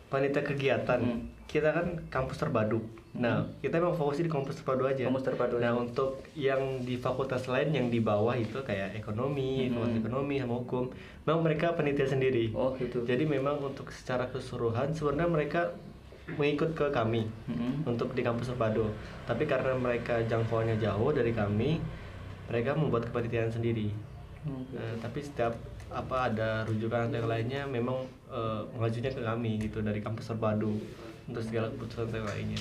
panitia 0.06 0.38
kegiatan 0.40 1.02
Hmm. 1.02 1.26
kita 1.50 1.68
kan 1.68 1.86
kampus 2.08 2.38
terpadu. 2.38 2.78
Nah, 3.12 3.44
kita 3.60 3.76
emang 3.76 3.92
fokusnya 3.92 4.24
di 4.24 4.32
kampus 4.32 4.56
terpadu 4.56 4.88
aja. 4.88 5.04
Kampus 5.04 5.26
terpadu 5.26 5.60
Nah, 5.60 5.68
aja. 5.68 5.76
untuk 5.76 6.10
yang 6.32 6.80
di 6.80 6.96
fakultas 6.96 7.44
lain 7.44 7.68
yang 7.68 7.86
di 7.86 8.00
bawah 8.00 8.32
itu 8.32 8.56
kayak 8.62 8.96
ekonomi, 8.96 9.68
Hmm. 9.68 9.76
fakultas 9.76 9.98
ekonomi 10.00 10.34
sama 10.38 10.54
hukum, 10.56 10.84
memang 11.22 11.40
mereka 11.42 11.74
panitia 11.74 12.06
sendiri. 12.06 12.54
Oh 12.54 12.72
gitu. 12.72 13.04
Jadi 13.04 13.26
memang 13.26 13.60
untuk 13.60 13.90
secara 13.90 14.30
keseluruhan 14.30 14.94
sebenarnya 14.94 15.28
mereka 15.28 15.60
mengikut 16.38 16.72
ke 16.72 16.86
kami 16.88 17.26
Mm-mm. 17.50 17.82
untuk 17.84 18.14
di 18.14 18.22
kampus 18.22 18.48
terpadu. 18.48 18.86
Tapi 19.26 19.44
karena 19.44 19.74
mereka 19.74 20.22
jangkauannya 20.22 20.78
jauh 20.78 21.10
dari 21.10 21.34
kami, 21.34 21.82
mereka 22.46 22.72
membuat 22.72 23.10
kepanitiaan 23.10 23.50
sendiri. 23.50 23.90
Oh, 24.48 24.58
gitu. 24.66 24.78
Nah, 24.78 24.94
tapi 24.98 25.20
setiap 25.22 25.54
apa 25.92 26.32
ada 26.32 26.64
rujukan 26.64 27.12
atau 27.12 27.16
yang 27.20 27.28
lainnya 27.28 27.62
memang 27.68 28.02
eh, 28.32 28.60
mengajunya 28.74 29.12
ke 29.12 29.20
kami 29.20 29.60
gitu 29.60 29.84
dari 29.84 30.00
kampus 30.00 30.32
terpadu 30.32 30.72
untuk 31.28 31.42
segala 31.44 31.68
keputusan 31.70 32.10
yang 32.10 32.26
lainnya. 32.26 32.60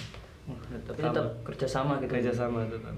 Oh, 0.50 0.58
tapi 0.86 1.00
tetap 1.00 1.28
kerjasama 1.48 2.02
gitu. 2.04 2.12
Kerjasama 2.12 2.68
tetap. 2.68 2.94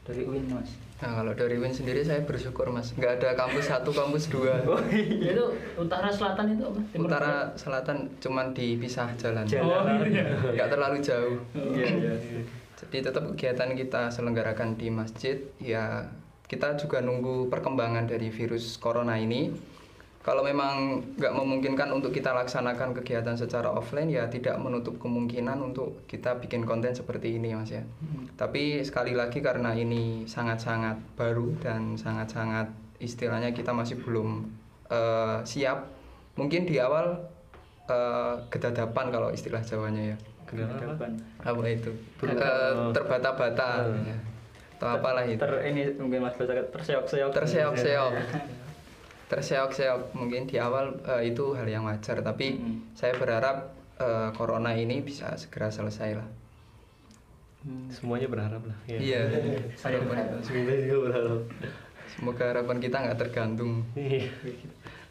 Dari 0.00 0.22
UIN 0.24 0.48
mas. 0.48 0.70
Nah 1.00 1.16
kalau 1.16 1.32
dari 1.32 1.56
Win 1.56 1.72
sendiri 1.72 2.04
saya 2.04 2.20
bersyukur 2.28 2.68
mas, 2.68 2.92
nggak 2.92 3.20
ada 3.20 3.32
kampus 3.32 3.72
satu, 3.72 3.88
kampus 3.88 4.28
dua. 4.28 4.60
Oh 4.68 4.80
iya. 4.92 5.32
Itu 5.32 5.44
utara 5.80 6.12
selatan 6.12 6.56
itu 6.56 6.62
apa? 6.68 6.80
Timur 6.92 7.08
Utara 7.08 7.24
barat? 7.48 7.56
selatan 7.56 7.96
cuman 8.20 8.46
dipisah 8.52 9.08
jalan, 9.16 9.44
Jalan. 9.48 9.84
Oh, 9.96 10.04
iya. 10.04 10.28
nggak 10.56 10.68
terlalu 10.68 10.96
jauh. 11.00 11.40
Iya 11.56 11.88
iya. 11.88 12.12
Jadi 12.80 12.96
tetap 13.00 13.24
kegiatan 13.32 13.70
kita 13.76 14.12
selenggarakan 14.12 14.76
di 14.76 14.88
masjid, 14.92 15.36
ya 15.60 16.04
kita 16.50 16.74
juga 16.74 16.98
nunggu 16.98 17.46
perkembangan 17.46 18.10
dari 18.10 18.26
virus 18.28 18.74
corona 18.74 19.14
ini. 19.14 19.54
Kalau 20.20 20.44
memang 20.44 21.00
nggak 21.16 21.32
memungkinkan 21.32 21.88
untuk 21.96 22.12
kita 22.12 22.36
laksanakan 22.36 22.92
kegiatan 22.92 23.40
secara 23.40 23.72
offline, 23.72 24.12
ya 24.12 24.28
tidak 24.28 24.60
menutup 24.60 25.00
kemungkinan 25.00 25.56
untuk 25.62 26.04
kita 26.04 26.36
bikin 26.36 26.68
konten 26.68 26.92
seperti 26.92 27.40
ini, 27.40 27.56
mas 27.56 27.72
ya. 27.72 27.80
Tapi 28.36 28.84
sekali 28.84 29.16
lagi 29.16 29.40
karena 29.40 29.72
ini 29.72 30.28
sangat-sangat 30.28 31.16
baru 31.16 31.56
dan 31.64 31.96
sangat-sangat 31.96 32.68
istilahnya 33.00 33.56
kita 33.56 33.72
masih 33.72 33.96
belum 33.96 34.44
eh, 34.92 35.40
siap. 35.46 35.88
Mungkin 36.36 36.68
di 36.68 36.76
awal 36.76 37.16
eh, 37.88 38.34
gedadapan 38.50 39.06
kalau 39.08 39.32
istilah 39.32 39.64
Jawanya 39.64 40.12
ya 40.12 40.16
Kenapa? 40.44 40.74
Hadapan. 40.84 41.10
apa 41.40 41.64
itu 41.64 41.90
Eh, 42.20 42.74
terbata-bata 42.92 43.68
Hmm. 43.88 44.04
ya. 44.04 44.18
Atau 44.80 44.88
apalah 44.90 45.22
itu 45.22 45.36
Ter 45.36 45.52
ini 45.66 45.92
mungkin 45.94 46.24
mas 46.24 46.32
bahasa 46.32 46.56
terseok-seok. 46.64 47.30
terseok-seok 47.30 48.12
terseok-seok 49.28 50.00
mungkin 50.12 50.42
di 50.44 50.56
awal 50.56 50.96
eh, 51.04 51.28
itu 51.28 51.52
hal 51.52 51.66
yang 51.66 51.84
wajar 51.84 52.18
tapi 52.18 52.56
Mm. 52.56 52.96
saya 52.96 53.12
berharap 53.12 53.70
eh, 53.96 54.32
corona 54.32 54.72
ini 54.72 54.98
bisa 55.00 55.36
segera 55.36 55.68
selesai 55.68 56.16
lah 56.16 56.28
Hmm. 57.60 57.92
Semuanya 57.92 58.24
berharap 58.24 58.64
lah. 58.64 58.72
ya. 58.88 58.96
iya 58.96 59.20
Saya 59.76 60.00
berharap. 60.00 60.40
Semuanya 60.40 60.80
juga 60.80 60.98
berharap. 61.06 61.40
semoga 62.08 62.44
harapan 62.48 62.76
kita 62.80 62.96
nggak 62.98 63.18
tergantung 63.20 63.84
Iya. 63.92 64.32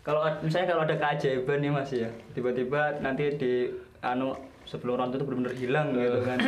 Kalau 0.01 0.25
misalnya 0.41 0.67
kalau 0.67 0.81
ada 0.81 0.97
keajaiban 0.97 1.61
nih 1.61 1.69
mas 1.69 1.93
ya, 1.93 2.09
tiba-tiba 2.33 2.97
nanti 2.99 3.37
di 3.37 3.69
anu 4.01 4.33
sebelum 4.65 4.97
orang 4.97 5.13
itu 5.13 5.21
benar-benar 5.21 5.53
hilang 5.53 5.87
gitu 5.93 6.19
kan. 6.19 6.39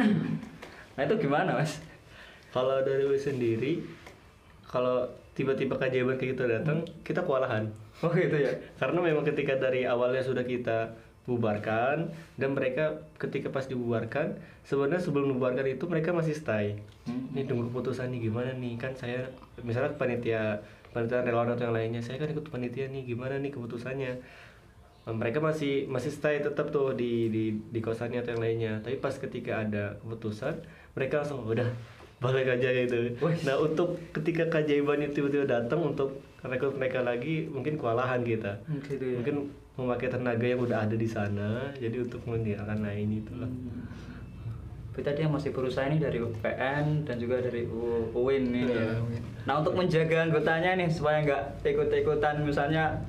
Nah 0.98 1.04
itu 1.06 1.16
gimana 1.20 1.54
mas? 1.54 1.78
Kalau 2.52 2.84
dari 2.84 3.08
gue 3.08 3.20
sendiri, 3.20 3.80
kalau 4.68 5.08
tiba-tiba 5.32 5.80
keajaiban 5.80 6.20
kayak 6.20 6.36
gitu 6.36 6.44
datang, 6.48 6.84
kita 7.04 7.24
kewalahan. 7.24 7.72
Oh 8.02 8.10
gitu 8.18 8.34
ya. 8.34 8.50
Karena 8.82 8.98
memang 8.98 9.22
ketika 9.22 9.62
dari 9.62 9.86
awalnya 9.86 10.26
sudah 10.26 10.42
kita 10.42 10.98
bubarkan 11.30 12.10
dan 12.34 12.50
mereka 12.58 13.06
ketika 13.22 13.54
pas 13.54 13.70
dibubarkan 13.70 14.42
sebenarnya 14.66 15.06
sebelum 15.06 15.38
dibubarkan 15.38 15.70
itu 15.70 15.86
mereka 15.86 16.10
masih 16.10 16.34
stay. 16.34 16.82
Hmm. 17.06 17.30
Ini 17.38 17.46
tunggu 17.46 17.70
keputusan 17.70 18.10
nih 18.10 18.26
gimana 18.26 18.58
nih 18.58 18.74
kan 18.82 18.98
saya 18.98 19.30
misalnya 19.62 19.94
panitia 20.02 20.66
panitia 20.92 21.22
relawan 21.22 21.54
atau 21.54 21.70
yang 21.70 21.78
lainnya 21.78 22.02
saya 22.02 22.18
kan 22.18 22.34
ikut 22.34 22.50
panitia 22.50 22.90
nih 22.90 23.06
gimana 23.06 23.38
nih 23.38 23.54
keputusannya. 23.54 24.14
Nah, 25.02 25.14
mereka 25.18 25.42
masih 25.42 25.86
masih 25.86 26.10
stay 26.10 26.42
tetap 26.42 26.74
tuh 26.74 26.98
di 26.98 27.30
di 27.30 27.54
di 27.70 27.80
kosannya 27.86 28.26
atau 28.26 28.34
yang 28.38 28.42
lainnya. 28.42 28.74
Tapi 28.82 28.98
pas 28.98 29.14
ketika 29.14 29.62
ada 29.62 30.02
keputusan 30.02 30.58
mereka 30.98 31.22
langsung 31.22 31.46
udah 31.46 31.70
aja 32.22 32.70
gitu. 32.70 33.18
Wih. 33.18 33.36
Nah 33.42 33.56
untuk 33.58 33.98
ketika 34.14 34.46
keajaiban 34.54 35.02
itu 35.02 35.22
tiba-tiba 35.22 35.50
datang 35.50 35.82
untuk 35.82 36.22
rekrut 36.42 36.78
mereka 36.78 37.06
lagi 37.06 37.46
mungkin 37.50 37.78
kewalahan 37.78 38.22
kita 38.26 38.58
gitu 38.90 39.06
ya. 39.06 39.16
mungkin 39.22 39.36
memakai 39.78 40.10
tenaga 40.10 40.46
yang 40.46 40.62
udah 40.62 40.90
ada 40.90 40.98
di 40.98 41.06
sana 41.06 41.70
jadi 41.78 42.02
untuk 42.02 42.22
meninggalkan 42.26 42.82
lain 42.82 43.22
itulah 43.22 43.50
Hmm. 43.50 43.86
Tapi 44.92 45.08
tadi 45.08 45.20
yang 45.24 45.32
masih 45.32 45.56
berusaha 45.56 45.88
ini 45.88 46.04
dari 46.04 46.20
UPN 46.20 47.08
dan 47.08 47.16
juga 47.16 47.40
dari 47.40 47.64
UIN 48.12 48.44
nih. 48.52 48.68
Iya, 48.68 48.92
ya. 48.92 49.20
Nah 49.48 49.64
untuk 49.64 49.80
menjaga 49.80 50.28
anggotanya 50.28 50.76
nih 50.76 50.92
supaya 50.92 51.24
nggak 51.24 51.64
ikut-ikutan 51.64 52.44
misalnya 52.44 53.00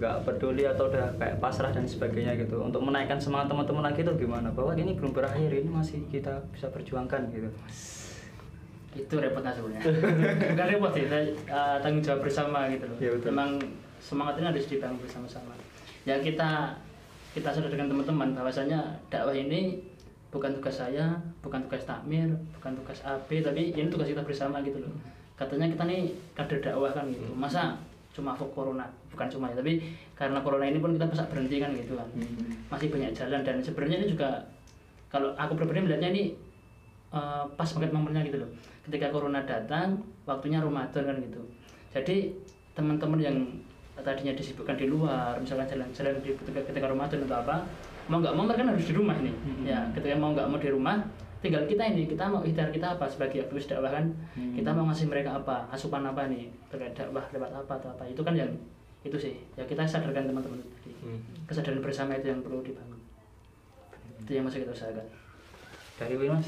nggak 0.00 0.24
peduli 0.24 0.64
atau 0.64 0.88
udah 0.88 1.12
kayak 1.20 1.36
pasrah 1.36 1.68
dan 1.76 1.84
sebagainya 1.84 2.40
gitu. 2.40 2.56
Untuk 2.64 2.80
menaikkan 2.80 3.20
semangat 3.20 3.52
teman-teman 3.52 3.84
lagi 3.84 4.00
itu 4.00 4.16
gimana? 4.16 4.48
Bahwa 4.48 4.72
ini 4.80 4.96
belum 4.96 5.12
berakhir, 5.12 5.52
ini 5.52 5.68
masih 5.68 6.08
kita 6.08 6.40
bisa 6.56 6.72
perjuangkan 6.72 7.28
gitu. 7.28 7.52
Itu 8.96 9.14
repotnya 9.20 9.52
sebenarnya. 9.52 9.82
Bukan 10.56 10.66
repot 10.72 10.90
sih 10.96 11.04
eh, 11.04 11.76
tanggung 11.84 12.02
jawab 12.02 12.20
bersama 12.24 12.66
gitu 12.72 12.84
loh. 12.88 12.96
Iya, 12.96 13.10
betul. 13.16 13.28
memang 13.30 13.50
semangat 14.00 14.34
ini 14.40 14.46
harus 14.48 14.66
dibangun 14.68 14.98
bersama-sama. 15.04 15.52
Ya 16.08 16.16
kita 16.22 16.72
kita 17.36 17.52
sadarkan 17.52 17.92
teman-teman 17.92 18.32
bahwasanya 18.32 18.80
dakwah 19.12 19.36
ini 19.36 19.76
bukan 20.32 20.56
tugas 20.56 20.80
saya 20.80 21.16
bukan 21.44 21.64
tugas 21.68 21.84
takmir 21.84 22.28
bukan 22.56 22.72
tugas 22.82 22.98
AB 23.04 23.28
tapi 23.44 23.72
ini 23.76 23.88
tugas 23.92 24.08
kita 24.08 24.24
bersama 24.24 24.64
gitu 24.64 24.80
loh. 24.80 24.92
Katanya 25.36 25.68
kita 25.68 25.84
nih 25.84 26.16
kader 26.32 26.58
dakwah 26.64 26.90
kan 26.96 27.04
gitu. 27.12 27.28
Masa 27.36 27.76
cuma 28.16 28.32
fokus 28.32 28.56
corona? 28.56 28.88
Bukan 29.12 29.28
cuma 29.28 29.52
ya 29.52 29.60
tapi 29.60 29.84
karena 30.16 30.40
corona 30.40 30.64
ini 30.64 30.80
pun 30.80 30.96
kita 30.96 31.04
bisa 31.12 31.28
berhenti 31.28 31.60
kan 31.60 31.70
gitu 31.76 31.92
kan. 31.92 32.08
Hmm. 32.16 32.56
masih 32.72 32.88
banyak 32.88 33.12
jalan 33.12 33.40
dan 33.44 33.56
sebenarnya 33.60 33.96
ini 34.00 34.08
juga 34.16 34.40
kalau 35.12 35.32
aku 35.36 35.52
pribadi 35.54 35.84
melihatnya 35.84 36.10
ini 36.12 36.24
eh, 37.12 37.44
pas 37.54 37.68
banget 37.76 37.90
momennya 37.92 38.22
gitu 38.26 38.40
loh 38.40 38.50
ketika 38.86 39.10
corona 39.10 39.42
datang 39.42 39.98
waktunya 40.24 40.62
Ramadan 40.62 41.02
kan 41.04 41.16
gitu 41.18 41.42
jadi 41.90 42.30
teman-teman 42.72 43.18
yang 43.18 43.36
tadinya 43.96 44.32
disibukkan 44.32 44.76
di 44.76 44.86
luar 44.86 45.34
misalkan 45.36 45.64
jalan-jalan 45.66 46.20
di 46.20 46.30
ketika, 46.36 46.60
ketika 46.62 46.86
Ramadan 46.86 47.24
atau 47.24 47.38
apa 47.40 47.56
mau 48.06 48.20
nggak 48.20 48.34
mau 48.34 48.44
mereka 48.44 48.62
kan 48.62 48.68
harus 48.70 48.86
di 48.86 48.94
rumah 48.94 49.16
nih 49.18 49.32
Mhm. 49.34 49.64
ya 49.64 49.78
ketika 49.90 50.14
mau 50.14 50.30
nggak 50.30 50.46
mau 50.46 50.60
di 50.60 50.70
rumah 50.70 51.00
tinggal 51.40 51.64
kita 51.64 51.82
ini 51.84 52.06
kita 52.06 52.24
mau 52.26 52.40
ikhtiar 52.40 52.70
kita 52.70 52.94
apa 52.94 53.06
sebagai 53.06 53.42
aktivis 53.42 53.66
dakwah 53.66 53.90
kan 53.90 54.06
Hmm. 54.34 54.52
kita 54.52 54.70
mau 54.70 54.84
ngasih 54.86 55.06
mereka 55.06 55.34
apa 55.34 55.66
asupan 55.68 56.04
apa 56.04 56.28
nih 56.28 56.46
terkait 56.68 56.92
dakwah 56.92 57.24
lewat 57.28 57.50
apa 57.50 57.72
atau 57.74 57.88
apa 57.90 58.04
itu 58.04 58.20
kan 58.20 58.34
yang 58.34 58.50
itu 59.02 59.16
sih 59.16 59.34
ya 59.54 59.62
kita 59.62 59.82
sadarkan 59.82 60.26
teman-teman 60.26 60.60
tadi 60.60 60.92
Hmm. 60.96 61.20
kesadaran 61.44 61.80
bersama 61.80 62.14
itu 62.14 62.28
yang 62.28 62.40
perlu 62.40 62.60
dibangun 62.60 63.00
itu 64.20 64.30
yang 64.32 64.44
masih 64.44 64.62
kita 64.62 64.72
usahakan 64.72 65.06
Dari 65.96 66.12
mas? 66.20 66.44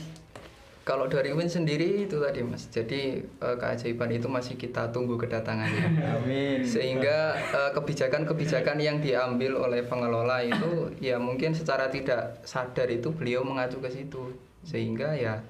Kalau 0.89 1.05
dari 1.05 1.37
Win 1.37 1.53
sendiri 1.53 2.09
itu 2.09 2.17
tadi 2.17 2.41
mas. 2.41 2.65
Jadi 2.73 3.21
eh, 3.21 3.57
keajaiban 3.61 4.09
itu 4.09 4.25
masih 4.25 4.57
kita 4.57 4.89
tunggu 4.89 5.21
kedatangannya. 5.21 5.87
Amin. 6.17 6.65
sehingga 6.65 7.37
eh, 7.37 7.71
kebijakan-kebijakan 7.77 8.81
yang 8.81 9.05
diambil 9.05 9.61
oleh 9.61 9.85
pengelola 9.85 10.41
itu 10.41 10.89
ya 11.05 11.21
mungkin 11.21 11.53
secara 11.53 11.93
tidak 11.93 12.41
sadar 12.49 12.89
itu 12.89 13.13
beliau 13.13 13.45
mengacu 13.45 13.77
ke 13.85 13.93
situ. 13.93 14.33
Sehingga 14.65 15.13
ya 15.13 15.45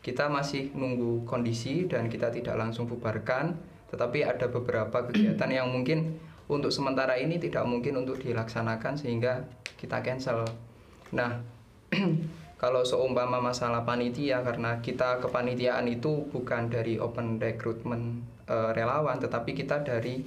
kita 0.00 0.32
masih 0.32 0.72
nunggu 0.72 1.28
kondisi 1.28 1.84
dan 1.84 2.08
kita 2.08 2.32
tidak 2.32 2.56
langsung 2.56 2.88
bubarkan. 2.88 3.60
Tetapi 3.92 4.24
ada 4.24 4.48
beberapa 4.48 5.04
kegiatan 5.04 5.52
yang 5.52 5.68
mungkin 5.68 6.16
untuk 6.48 6.72
sementara 6.72 7.20
ini 7.20 7.36
tidak 7.36 7.68
mungkin 7.68 8.00
untuk 8.00 8.24
dilaksanakan 8.24 8.96
sehingga 8.96 9.44
kita 9.76 10.00
cancel. 10.00 10.48
Nah 11.12 11.44
kalau 12.58 12.82
seumpama 12.82 13.38
masalah 13.38 13.86
panitia 13.86 14.42
karena 14.42 14.82
kita 14.82 15.22
kepanitiaan 15.22 15.86
itu 15.86 16.26
bukan 16.34 16.66
dari 16.66 16.98
open 16.98 17.38
recruitment 17.38 18.26
eh, 18.50 18.70
relawan 18.74 19.22
tetapi 19.22 19.54
kita 19.54 19.86
dari 19.86 20.26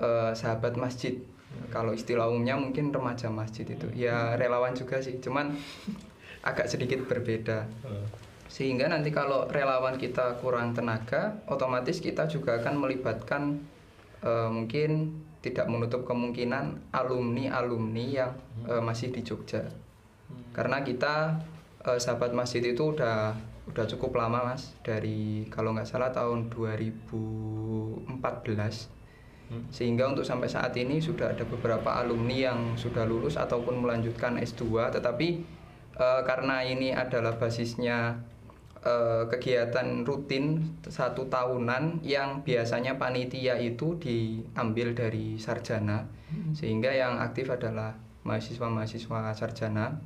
eh, 0.00 0.32
sahabat 0.32 0.80
masjid. 0.80 1.20
Kalau 1.68 1.92
istilah 1.92 2.32
umumnya 2.32 2.56
mungkin 2.56 2.88
remaja 2.88 3.28
masjid 3.28 3.68
itu. 3.68 3.84
Ya 3.92 4.40
relawan 4.40 4.72
juga 4.72 5.04
sih 5.04 5.20
cuman 5.20 5.52
agak 6.48 6.72
sedikit 6.72 7.04
berbeda. 7.04 7.68
Sehingga 8.48 8.88
nanti 8.88 9.12
kalau 9.12 9.44
relawan 9.52 10.00
kita 10.00 10.40
kurang 10.40 10.72
tenaga 10.72 11.36
otomatis 11.52 12.00
kita 12.00 12.32
juga 12.32 12.64
akan 12.64 12.80
melibatkan 12.80 13.60
eh, 14.24 14.48
mungkin 14.48 15.20
tidak 15.44 15.68
menutup 15.68 16.08
kemungkinan 16.08 16.96
alumni 16.96 17.52
alumni 17.52 18.04
yang 18.08 18.32
eh, 18.64 18.80
masih 18.80 19.12
di 19.12 19.20
Jogja 19.20 19.68
karena 20.52 20.84
kita 20.84 21.40
eh, 21.84 21.98
sahabat 22.00 22.32
masjid 22.36 22.64
itu 22.64 22.92
udah 22.94 23.34
udah 23.62 23.86
cukup 23.86 24.18
lama 24.18 24.52
mas. 24.52 24.74
Dari 24.82 25.46
kalau 25.48 25.72
nggak 25.72 25.88
salah 25.88 26.10
tahun 26.10 26.50
2014 26.50 29.02
sehingga 29.68 30.08
untuk 30.08 30.24
sampai 30.24 30.48
saat 30.48 30.72
ini 30.80 31.02
sudah 31.02 31.36
ada 31.36 31.44
beberapa 31.44 32.00
alumni 32.00 32.52
yang 32.52 32.60
sudah 32.80 33.04
lulus 33.04 33.36
ataupun 33.36 33.84
melanjutkan 33.84 34.40
S2 34.40 34.96
tetapi 34.96 35.28
eh, 35.96 36.22
karena 36.24 36.64
ini 36.64 36.96
adalah 36.96 37.36
basisnya 37.36 38.16
eh, 38.80 39.24
kegiatan 39.28 40.08
rutin 40.08 40.76
satu 40.88 41.28
tahunan 41.28 42.00
yang 42.00 42.40
biasanya 42.44 42.96
panitia 42.96 43.60
itu 43.60 44.00
diambil 44.00 44.96
dari 44.96 45.36
sarjana. 45.36 46.08
Sehingga 46.56 46.96
yang 46.96 47.20
aktif 47.20 47.52
adalah 47.52 47.92
mahasiswa-mahasiswa 48.24 49.36
sarjana 49.36 50.00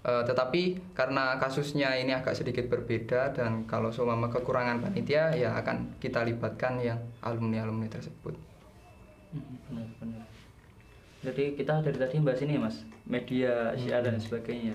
Eh, 0.00 0.24
tetapi 0.24 0.80
karena 0.96 1.36
kasusnya 1.36 1.92
ini 1.92 2.16
agak 2.16 2.32
sedikit 2.32 2.72
berbeda 2.72 3.36
dan 3.36 3.68
kalau 3.68 3.92
seumpama 3.92 4.32
kekurangan 4.32 4.80
panitia 4.80 5.28
ya 5.36 5.52
akan 5.60 6.00
kita 6.00 6.24
libatkan 6.24 6.80
yang 6.80 6.96
alumni-alumni 7.20 7.84
tersebut. 7.84 8.32
Hmm, 9.36 9.44
benar 9.68 9.88
benar. 10.00 10.24
Jadi 11.20 11.52
kita 11.52 11.84
dari 11.84 12.00
tadi 12.00 12.16
bahas 12.24 12.40
ini 12.40 12.56
mas? 12.56 12.80
Media 13.04 13.76
sosial 13.76 14.00
dan 14.00 14.16
sebagainya. 14.16 14.72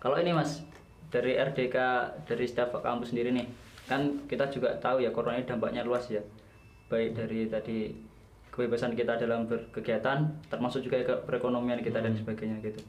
Kalau 0.00 0.16
ini 0.16 0.32
mas 0.32 0.64
dari 1.12 1.36
RDK 1.36 1.76
dari 2.24 2.48
staf 2.48 2.72
kampus 2.72 3.12
sendiri 3.12 3.28
nih 3.28 3.44
kan 3.84 4.24
kita 4.24 4.48
juga 4.48 4.72
tahu 4.80 5.04
ya 5.04 5.12
corona 5.12 5.36
ini 5.36 5.44
dampaknya 5.44 5.84
luas 5.84 6.08
ya. 6.08 6.24
Baik 6.88 7.12
dari 7.20 7.44
tadi 7.44 7.92
kebebasan 8.48 8.96
kita 8.96 9.20
dalam 9.20 9.44
berkegiatan 9.44 10.48
termasuk 10.48 10.80
juga 10.80 11.20
perekonomian 11.28 11.84
kita 11.84 12.00
dan 12.00 12.16
sebagainya 12.16 12.56
gitu 12.64 12.80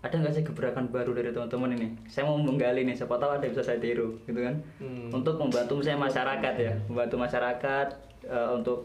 ada 0.00 0.14
nggak 0.14 0.32
sih 0.32 0.42
gebrakan 0.42 0.88
baru 0.88 1.12
dari 1.12 1.28
teman-teman 1.28 1.70
ini 1.72 1.88
saya 2.06 2.24
mau 2.24 2.36
menggali 2.36 2.82
nih 2.82 2.94
siapa 2.94 3.14
tahu 3.14 3.30
ada 3.30 3.42
yang 3.42 3.52
bisa 3.52 3.64
saya 3.64 3.78
tiru 3.78 4.16
gitu 4.24 4.40
kan 4.40 4.56
Hmm. 4.78 5.12
untuk 5.12 5.36
membantu 5.36 5.76
misalnya 5.76 6.00
masyarakat 6.02 6.54
ya 6.56 6.72
membantu 6.86 7.16
masyarakat 7.18 7.86
eh, 8.22 8.50
untuk 8.50 8.78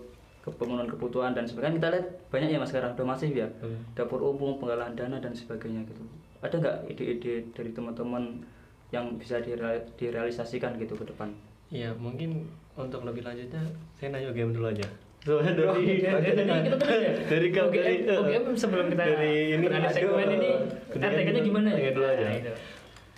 pemenuhan 0.46 0.86
kebutuhan 0.86 1.32
dan 1.32 1.44
sebagainya 1.44 1.76
kita 1.76 1.88
lihat 1.90 2.06
banyak 2.30 2.50
ya 2.50 2.60
mas 2.60 2.70
sekarang 2.70 2.94
udah 2.94 3.08
masif 3.08 3.32
ya 3.32 3.48
Hmm. 3.58 3.80
dapur 3.94 4.20
umum 4.22 4.58
penggalangan 4.58 4.94
dana 4.94 5.18
dan 5.18 5.32
sebagainya 5.32 5.82
gitu 5.84 6.04
ada 6.40 6.56
nggak 6.56 6.78
ide-ide 6.88 7.36
dari 7.50 7.72
teman-teman 7.72 8.44
yang 8.90 9.16
bisa 9.16 9.40
direa- 9.40 9.82
direalisasikan 9.96 10.76
gitu 10.76 10.94
ke 10.94 11.06
depan 11.06 11.32
Iya, 11.66 11.90
mungkin 11.96 12.46
untuk 12.76 13.02
lebih 13.02 13.26
lanjutnya 13.26 13.58
saya 13.92 14.14
nanya 14.14 14.30
game 14.30 14.54
dulu 14.54 14.70
aja. 14.70 14.86
Soalnya 15.26 15.52
Oh, 15.58 15.74
dari 15.74 15.98
iya, 15.98 16.12
Jadi 16.22 16.38
kita 16.62 16.78
terus 16.78 17.00
ya. 17.02 17.14
dari 17.26 17.48
OGM, 17.50 17.74
dari 17.74 17.96
OGM 18.08 18.44
sebelum 18.54 18.86
kita 18.88 19.04
dari 19.04 19.34
ini 19.50 19.66
beralih 19.66 19.90
segmen 19.90 20.28
ini 20.32 20.50
RTK-nya 20.94 21.42
gimana 21.42 21.68
ya? 21.74 21.90
Dulu 21.90 22.06
aja. 22.06 22.26
Nah. 22.30 22.58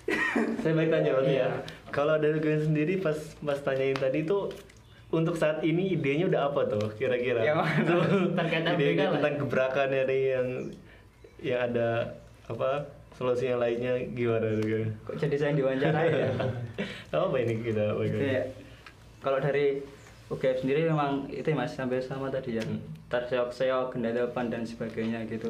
Saya 0.63 0.72
baik 0.72 0.88
tanya 0.88 1.12
Iya. 1.20 1.28
ya. 1.28 1.48
Kalau 1.91 2.15
dari 2.15 2.39
kalian 2.39 2.63
sendiri 2.63 2.93
pas 2.98 3.20
Mas 3.38 3.60
tanyain 3.60 3.91
tadi 3.93 4.24
itu 4.24 4.48
untuk 5.08 5.36
saat 5.36 5.60
ini 5.62 5.91
idenya 5.93 6.28
udah 6.28 6.48
apa 6.48 6.63
tuh 6.65 6.96
kira-kira? 6.96 7.43
Tuh, 7.84 8.32
Terkait 8.34 8.63
ide 8.74 8.96
tentang 8.96 9.36
gebrakan 9.38 9.88
dari 9.89 10.32
yang 10.32 10.48
yang 11.38 11.60
ada 11.62 12.15
apa 12.48 12.88
solusi 13.13 13.46
yang 13.46 13.60
lainnya 13.60 14.00
gimana 14.10 14.48
tuh? 14.56 14.88
kok 15.04 15.15
jadi 15.17 15.36
saya 15.36 15.48
yang 15.50 15.58
diwawancarai 15.60 16.08
ya 16.08 16.30
apa 17.20 17.36
ini 17.36 17.54
kita 17.62 17.84
bagaimana? 17.93 18.24
Iya. 18.24 18.43
Kalau 19.20 19.39
dari 19.43 19.67
UGM 20.28 20.58
sendiri 20.58 20.82
memang 20.86 21.24
itu 21.28 21.48
mas 21.52 21.72
sampai 21.72 22.00
sama 22.00 22.28
tadi 22.28 22.56
ya 22.56 22.63
Hmm. 22.63 22.84
terseok-seok 23.08 23.96
gendalapan 23.96 24.46
dan 24.48 24.62
sebagainya 24.62 25.24
gitu. 25.26 25.48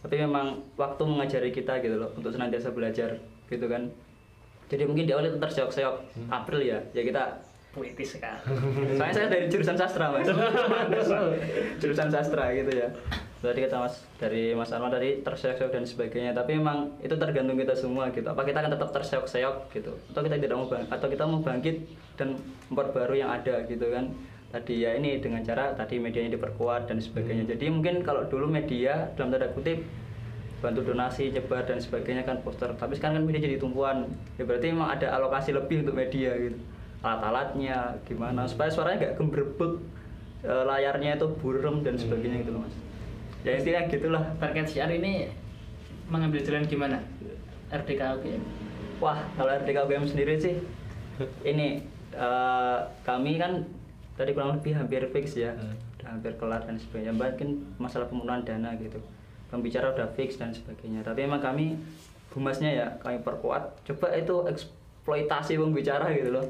Tapi 0.00 0.16
memang 0.16 0.62
waktu 0.74 1.02
mengajari 1.02 1.50
kita 1.50 1.78
gitu 1.78 1.98
loh 1.98 2.14
untuk 2.14 2.30
senantiasa 2.30 2.70
belajar 2.70 3.18
gitu 3.46 3.66
kan. 3.66 3.90
Jadi 4.70 4.86
mungkin 4.86 5.04
di 5.04 5.12
awal 5.12 5.26
itu 5.26 5.36
terseok-seok 5.36 5.94
Hmm. 6.14 6.28
April 6.30 6.62
ya, 6.62 6.78
ya 6.92 7.02
kita 7.02 7.42
Puitis 7.70 8.18
sekali. 8.18 8.34
Soalnya 8.98 9.14
saya 9.14 9.26
dari 9.30 9.46
jurusan 9.46 9.78
sastra 9.78 10.10
mas 10.10 10.26
Jurusan 11.82 12.10
sastra 12.10 12.50
gitu 12.50 12.70
ya 12.74 12.90
Tadi 13.40 13.64
kata 13.64 13.88
mas, 13.88 14.04
dari 14.20 14.52
mas 14.52 14.68
Arman 14.68 14.92
tadi 14.92 15.24
terseok-seok 15.24 15.72
dan 15.72 15.84
sebagainya. 15.88 16.36
Tapi 16.36 16.60
memang 16.60 16.92
itu 17.00 17.16
tergantung 17.16 17.56
kita 17.56 17.72
semua 17.72 18.12
gitu. 18.12 18.28
Apa 18.28 18.44
kita 18.44 18.60
akan 18.60 18.76
tetap 18.76 18.92
terseok-seok 18.92 19.72
gitu? 19.72 19.96
Atau 20.12 20.20
kita 20.28 20.36
tidak 20.36 20.56
mau 20.60 20.68
bang 20.68 20.84
atau 20.92 21.08
kita 21.08 21.24
mau 21.24 21.40
bangkit 21.40 21.76
dan 22.20 22.36
memperbarui 22.68 23.24
yang 23.24 23.32
ada 23.32 23.64
gitu 23.64 23.88
kan? 23.88 24.12
Tadi 24.52 24.84
ya 24.84 24.92
ini 24.92 25.24
dengan 25.24 25.40
cara 25.40 25.72
tadi 25.72 25.96
medianya 25.96 26.36
diperkuat 26.36 26.92
dan 26.92 27.00
sebagainya. 27.00 27.48
Jadi 27.48 27.72
mungkin 27.72 28.04
kalau 28.04 28.28
dulu 28.28 28.44
media 28.44 29.08
dalam 29.16 29.32
tanda 29.32 29.48
kutip 29.56 29.88
bantu 30.60 30.92
donasi, 30.92 31.32
nyebar 31.32 31.64
dan 31.64 31.80
sebagainya 31.80 32.28
kan 32.28 32.44
poster. 32.44 32.68
Tapi 32.76 32.92
sekarang 32.92 33.22
kan 33.22 33.24
media 33.24 33.40
jadi 33.40 33.56
tumpuan. 33.56 34.04
Ya 34.36 34.44
berarti 34.44 34.68
memang 34.68 34.92
ada 34.92 35.16
alokasi 35.16 35.56
lebih 35.56 35.88
untuk 35.88 35.96
media 35.96 36.36
gitu. 36.36 36.60
Alat-alatnya 37.00 38.04
gimana? 38.04 38.44
Supaya 38.44 38.68
suaranya 38.68 39.08
nggak 39.08 39.14
gembrebek 39.16 39.80
e, 40.44 40.52
layarnya 40.52 41.16
itu 41.16 41.26
burem 41.40 41.80
dan 41.80 41.96
sebagainya 41.96 42.44
gitu 42.44 42.52
loh 42.52 42.68
mas. 42.68 42.89
Ya 43.40 43.56
intinya 43.56 43.88
gitulah. 43.88 44.24
Terkait 44.36 44.68
siar 44.68 44.90
ini 44.92 45.32
mengambil 46.12 46.44
jalan 46.44 46.68
gimana? 46.68 46.98
RDK 47.70 48.00
OGM. 48.20 48.42
Wah 49.00 49.22
kalau 49.38 49.50
RDK 49.54 49.78
UGM 49.86 50.04
sendiri 50.04 50.34
sih 50.36 50.58
ini 51.46 51.80
eh, 52.10 52.78
kami 53.06 53.38
kan 53.38 53.62
tadi 54.18 54.34
kurang 54.36 54.58
lebih 54.58 54.76
hampir 54.76 55.06
fix 55.14 55.38
ya, 55.38 55.54
Hmm. 55.54 55.72
hampir 56.04 56.34
kelar 56.36 56.66
dan 56.66 56.76
sebagainya. 56.76 57.14
Mungkin 57.14 57.78
masalah 57.78 58.10
pembunuhan 58.10 58.42
dana 58.42 58.74
gitu. 58.76 58.98
Pembicara 59.48 59.94
udah 59.94 60.10
fix 60.18 60.36
dan 60.36 60.50
sebagainya. 60.52 61.00
Tapi 61.06 61.24
emang 61.24 61.40
kami 61.40 61.78
humasnya 62.34 62.70
ya 62.70 62.86
kami 62.98 63.22
perkuat. 63.22 63.80
Coba 63.86 64.12
itu 64.14 64.36
eksploitasi 64.46 65.56
pembicara 65.56 66.10
gitu 66.12 66.34
loh. 66.34 66.46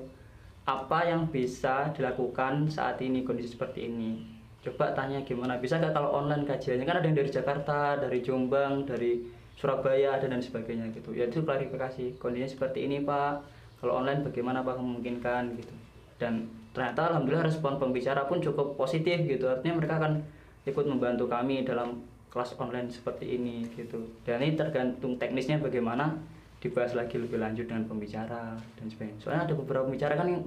Apa 0.64 1.09
yang 1.09 1.29
bisa 1.29 1.92
dilakukan 1.92 2.68
saat 2.68 3.00
ini 3.00 3.22
kondisi 3.22 3.53
seperti 3.55 3.87
ini? 3.88 4.39
Coba 4.61 4.92
tanya 4.92 5.25
gimana 5.25 5.57
bisa 5.57 5.81
nggak 5.81 5.96
kalau 5.96 6.12
online 6.20 6.44
kajiannya 6.44 6.85
kan 6.85 7.01
ada 7.01 7.07
yang 7.09 7.16
dari 7.16 7.31
Jakarta, 7.33 7.96
dari 7.96 8.20
Jombang, 8.20 8.85
dari 8.85 9.25
Surabaya 9.57 10.16
ada 10.16 10.29
dan 10.29 10.40
sebagainya 10.40 10.88
gitu. 10.92 11.12
Ya 11.16 11.29
itu 11.29 11.44
klarifikasi 11.44 12.20
kondisinya 12.20 12.49
seperti 12.49 12.85
ini 12.88 13.01
Pak. 13.05 13.44
Kalau 13.81 14.01
online 14.01 14.20
bagaimana 14.25 14.61
Pak 14.61 14.77
memungkinkan 14.77 15.57
gitu. 15.57 15.73
Dan 16.20 16.49
ternyata 16.77 17.12
alhamdulillah 17.12 17.49
respon 17.49 17.81
pembicara 17.81 18.29
pun 18.29 18.40
cukup 18.44 18.77
positif 18.77 19.25
gitu. 19.25 19.49
Artinya 19.49 19.81
mereka 19.81 20.01
akan 20.01 20.20
ikut 20.68 20.85
membantu 20.85 21.25
kami 21.29 21.64
dalam 21.64 22.05
kelas 22.29 22.57
online 22.61 22.88
seperti 22.92 23.37
ini 23.37 23.64
gitu. 23.73 24.01
Dan 24.29 24.44
ini 24.44 24.57
tergantung 24.57 25.16
teknisnya 25.16 25.57
bagaimana 25.61 26.16
dibahas 26.61 26.92
lagi 26.92 27.16
lebih 27.16 27.40
lanjut 27.40 27.64
dengan 27.64 27.88
pembicara 27.88 28.57
dan 28.77 28.87
sebagainya. 28.88 29.16
Soalnya 29.25 29.42
ada 29.49 29.55
beberapa 29.57 29.88
pembicara 29.88 30.16
kan 30.16 30.29
yang 30.29 30.44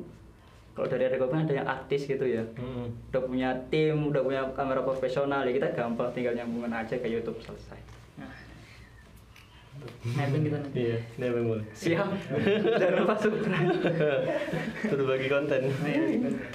kalau 0.74 0.88
dari 0.88 1.06
ada 1.06 1.18
ada 1.40 1.54
yang 1.54 1.70
artis 1.70 2.02
gitu 2.04 2.26
ya 2.26 2.42
Hmm. 2.58 2.90
udah 3.10 3.22
punya 3.22 3.50
tim, 3.70 4.10
udah 4.10 4.22
punya 4.22 4.42
kamera 4.52 4.82
profesional 4.82 5.46
ya 5.46 5.54
kita 5.54 5.70
gampang 5.72 6.10
tinggal 6.12 6.34
nyambungin 6.34 6.74
aja 6.74 6.96
ke 6.96 7.06
YouTube 7.06 7.38
selesai. 7.40 7.78
Nah, 8.18 8.30
Nebeng 10.06 10.46
kita 10.46 10.58
nanti. 10.62 10.78
Iya, 10.86 10.98
yang 11.18 11.48
boleh? 11.50 11.66
Siap. 11.74 12.08
Jangan 12.82 12.96
lupa 13.04 13.16
subscribe. 13.18 13.70
Satu 14.86 15.04
bagi 15.04 15.28
konten. 15.28 15.62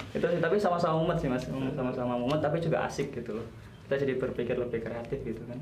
itu 0.09 0.25
sih 0.25 0.39
tapi 0.39 0.55
sama-sama 0.55 1.03
mumet 1.03 1.19
sih 1.19 1.27
mas, 1.27 1.43
sama-sama 1.75 2.15
mumet 2.15 2.39
tapi 2.39 2.63
juga 2.63 2.87
asik 2.87 3.11
gitu 3.11 3.35
loh. 3.35 3.45
Kita 3.85 3.99
jadi 3.99 4.15
berpikir 4.15 4.55
lebih 4.55 4.79
kreatif 4.81 5.19
gitu 5.21 5.43
kan. 5.45 5.59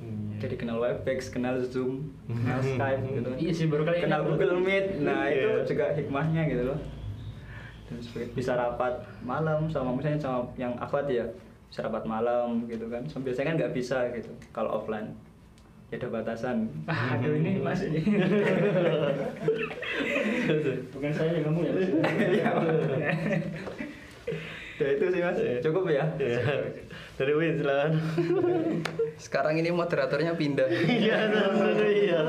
Iya. 0.00 0.44
Jadi 0.44 0.54
kenal 0.56 0.76
Webex, 0.76 1.28
kenal 1.28 1.60
Zoom, 1.60 2.12
kenal 2.28 2.60
Skype 2.60 3.02
gitu 3.06 3.28
kan. 3.28 3.36
Iya 3.36 3.52
sih 3.52 3.66
baru 3.68 3.82
kali 3.84 3.96
ini 3.96 4.04
kenal 4.04 4.20
Google 4.24 4.56
Meet. 4.58 4.86
Nah, 5.00 5.24
itu 5.28 5.40
Iya. 5.40 5.64
juga 5.64 5.84
hikmahnya 5.92 6.42
gitu 6.48 6.62
loh. 6.68 6.78
Bisa 8.32 8.54
rapat 8.54 9.02
malam 9.20 9.66
sama 9.66 9.90
misalnya 9.92 10.18
sama 10.18 10.46
yang 10.54 10.72
akhwat 10.78 11.06
ya 11.06 11.26
bisa 11.66 11.82
rapat 11.82 12.02
malam 12.04 12.66
gitu 12.66 12.86
kan. 12.86 13.02
So, 13.06 13.18
biasanya 13.18 13.46
kan 13.50 13.54
nggak 13.62 13.74
bisa 13.74 13.98
gitu 14.14 14.30
kalau 14.50 14.78
offline. 14.78 15.10
ya 15.90 15.98
ada 15.98 16.06
batasan 16.06 16.70
Ah, 16.86 17.18
aduh 17.18 17.34
ini 17.34 17.58
masih 17.66 17.90
bukan 20.94 21.10
saya 21.10 21.34
yang 21.34 21.50
ngomong 21.50 21.66
ya 21.66 21.72
Mas. 21.74 21.90
ya 24.80 24.86
itu 24.96 25.04
sih 25.10 25.20
mas 25.20 25.36
cukup 25.60 25.84
ya 25.90 26.06
Iya. 26.14 26.40
Dari 27.20 27.32
Win 27.36 27.60
silakan. 27.60 27.92
Sekarang 29.20 29.60
ini 29.60 29.68
moderatornya 29.68 30.32
pindah. 30.32 30.72
Iya, 30.72 31.28
iya. 31.92 32.20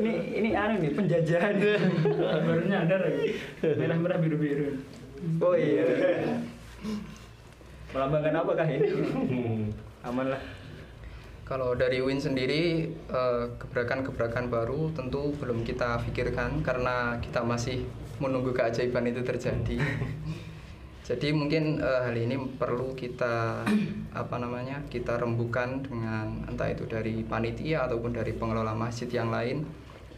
ini 0.00 0.12
ini 0.42 0.50
anu 0.56 0.80
nih 0.80 0.92
penjajahan 0.94 1.54
baru 2.46 2.62
nyadar 2.66 3.02
merah 3.62 3.98
merah 3.98 4.18
biru 4.18 4.36
biru 4.40 4.68
oh 5.42 5.54
iya 5.54 5.86
melambangkan 7.92 8.34
apakah 8.40 8.66
ini 8.66 8.88
Hmm. 9.30 9.62
aman 10.06 10.34
lah 10.34 10.42
Kalau 11.50 11.74
dari 11.74 11.98
Win 11.98 12.22
sendiri 12.22 12.94
eh, 12.94 13.44
gebrakan-gebrakan 13.58 14.46
baru 14.54 14.94
tentu 14.94 15.34
belum 15.34 15.66
kita 15.66 15.98
pikirkan 16.06 16.62
karena 16.62 17.18
kita 17.18 17.42
masih 17.42 17.82
menunggu 18.22 18.54
keajaiban 18.54 19.10
itu 19.10 19.26
terjadi. 19.26 19.82
Jadi 21.10 21.34
mungkin 21.34 21.82
eh, 21.82 22.00
hal 22.06 22.14
ini 22.14 22.38
perlu 22.54 22.94
kita 22.94 23.66
apa 24.22 24.36
namanya 24.38 24.86
kita 24.86 25.18
rembukan 25.18 25.82
dengan 25.82 26.46
entah 26.46 26.70
itu 26.70 26.86
dari 26.86 27.26
panitia 27.26 27.90
ataupun 27.90 28.14
dari 28.14 28.30
pengelola 28.30 28.78
masjid 28.78 29.10
yang 29.10 29.34
lain. 29.34 29.66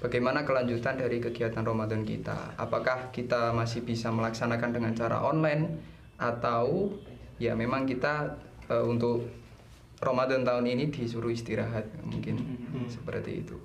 Bagaimana 0.05 0.45
kelanjutan 0.45 1.01
dari 1.01 1.17
kegiatan 1.17 1.65
Ramadan 1.65 2.05
kita? 2.05 2.59
Apakah 2.61 3.09
kita 3.09 3.57
masih 3.57 3.87
bisa 3.87 4.13
melaksanakan 4.13 4.75
dengan 4.75 4.93
cara 4.93 5.25
online 5.25 5.81
atau 6.21 6.93
ya 7.41 7.57
memang 7.57 7.89
kita 7.89 8.37
eh, 8.69 8.85
untuk 8.85 9.25
Ramadan 10.03 10.45
tahun 10.45 10.67
ini 10.69 10.93
disuruh 10.93 11.33
istirahat 11.33 11.89
mungkin 12.05 12.37
Hmm. 12.69 12.85
seperti 12.91 13.47
itu. 13.47 13.57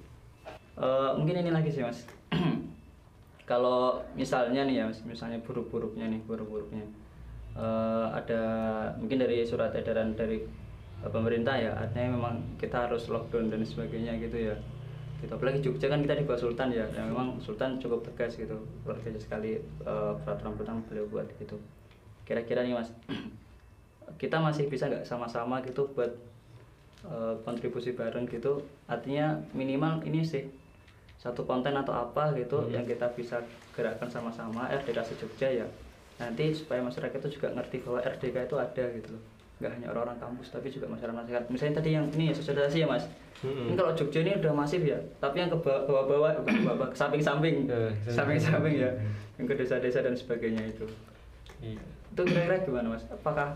Eh, 0.78 1.12
mungkin 1.20 1.44
ini 1.44 1.52
lagi 1.52 1.74
sih 1.74 1.84
mas 1.84 2.06
kalau 3.52 4.00
misalnya 4.14 4.64
nih 4.64 4.80
ya 4.80 4.86
Mas, 4.88 5.02
misalnya 5.04 5.42
buruk-buruknya 5.42 6.06
nih 6.08 6.22
buruk-buruknya 6.24 6.86
Eh, 7.58 8.08
ada 8.14 8.42
mungkin 9.02 9.18
dari 9.18 9.42
surat 9.42 9.74
edaran 9.74 10.14
dari 10.14 10.46
eh, 11.02 11.10
pemerintah 11.10 11.58
ya 11.58 11.74
artinya 11.74 12.14
memang 12.14 12.36
kita 12.62 12.86
harus 12.86 13.10
lockdown 13.10 13.50
dan 13.50 13.66
sebagainya 13.66 14.14
gitu 14.22 14.54
ya. 14.54 14.56
Gitu. 15.18 15.34
Apalagi 15.34 15.66
Jogja 15.66 15.90
kan 15.90 16.06
kita 16.06 16.14
di 16.22 16.30
bawah 16.30 16.38
Sultan 16.38 16.70
ya 16.70 16.86
yang 16.94 17.10
memang 17.10 17.42
Sultan 17.42 17.82
cukup 17.82 18.06
tegas 18.06 18.38
gitu 18.38 18.62
luar 18.86 19.02
biasa 19.02 19.18
sekali 19.18 19.58
eh, 19.58 20.14
peraturan-peraturan 20.22 20.86
beliau 20.86 21.10
buat 21.10 21.26
gitu. 21.42 21.58
Kira-kira 22.30 22.62
nih 22.62 22.78
mas 22.78 22.94
kita 24.22 24.38
masih 24.38 24.70
bisa 24.70 24.86
nggak 24.86 25.10
sama-sama 25.10 25.58
gitu 25.66 25.90
buat 25.98 26.14
eh, 27.10 27.36
kontribusi 27.42 27.98
bareng 27.98 28.30
gitu? 28.30 28.62
Artinya 28.86 29.34
minimal 29.58 30.06
ini 30.06 30.22
sih 30.22 30.46
satu 31.18 31.50
konten 31.50 31.74
atau 31.74 31.98
apa 31.98 32.38
gitu 32.38 32.70
yang 32.70 32.86
kita 32.86 33.10
bisa 33.18 33.42
gerakkan 33.74 34.06
sama-sama 34.06 34.70
RDK 34.70 35.18
Jogja 35.18 35.50
ya 35.50 35.66
nanti 36.18 36.50
supaya 36.50 36.82
masyarakat 36.82 37.18
itu 37.22 37.38
juga 37.38 37.54
ngerti 37.54 37.86
bahwa 37.86 38.00
RDK 38.02 38.36
itu 38.50 38.56
ada 38.58 38.84
gitu 38.94 39.10
loh. 39.14 39.24
Nggak 39.58 39.72
hanya 39.74 39.88
orang-orang 39.90 40.18
kampus 40.22 40.54
tapi 40.54 40.70
juga 40.70 40.86
masyarakat 40.90 41.50
misalnya 41.50 41.82
tadi 41.82 41.90
yang 41.98 42.06
ini 42.14 42.30
ya 42.30 42.36
sosialisasi 42.38 42.78
ya 42.86 42.88
mas. 42.90 43.06
Mm-mm. 43.38 43.70
ini 43.70 43.78
kalau 43.78 43.94
Jogja 43.94 44.26
ini 44.26 44.34
udah 44.42 44.50
masif 44.50 44.82
ya 44.82 44.98
tapi 45.22 45.46
yang 45.46 45.54
ke 45.54 45.58
ba- 45.62 45.86
bawah-bawah 45.86 46.42
bukan 46.42 46.54
ke 46.58 46.64
bawah 46.66 46.90
ke 46.90 46.98
samping-samping. 46.98 47.70
Eh, 47.70 47.94
samping-samping. 48.10 48.82
Ya 48.82 48.92
yang 49.38 49.46
ke 49.46 49.54
desa-desa 49.54 50.02
dan 50.02 50.18
sebagainya 50.18 50.66
itu. 50.66 50.86
Iya. 51.62 51.82
itu 52.14 52.22
kira-kira 52.26 52.58
gimana 52.66 52.98
mas? 52.98 53.06
Apakah 53.14 53.54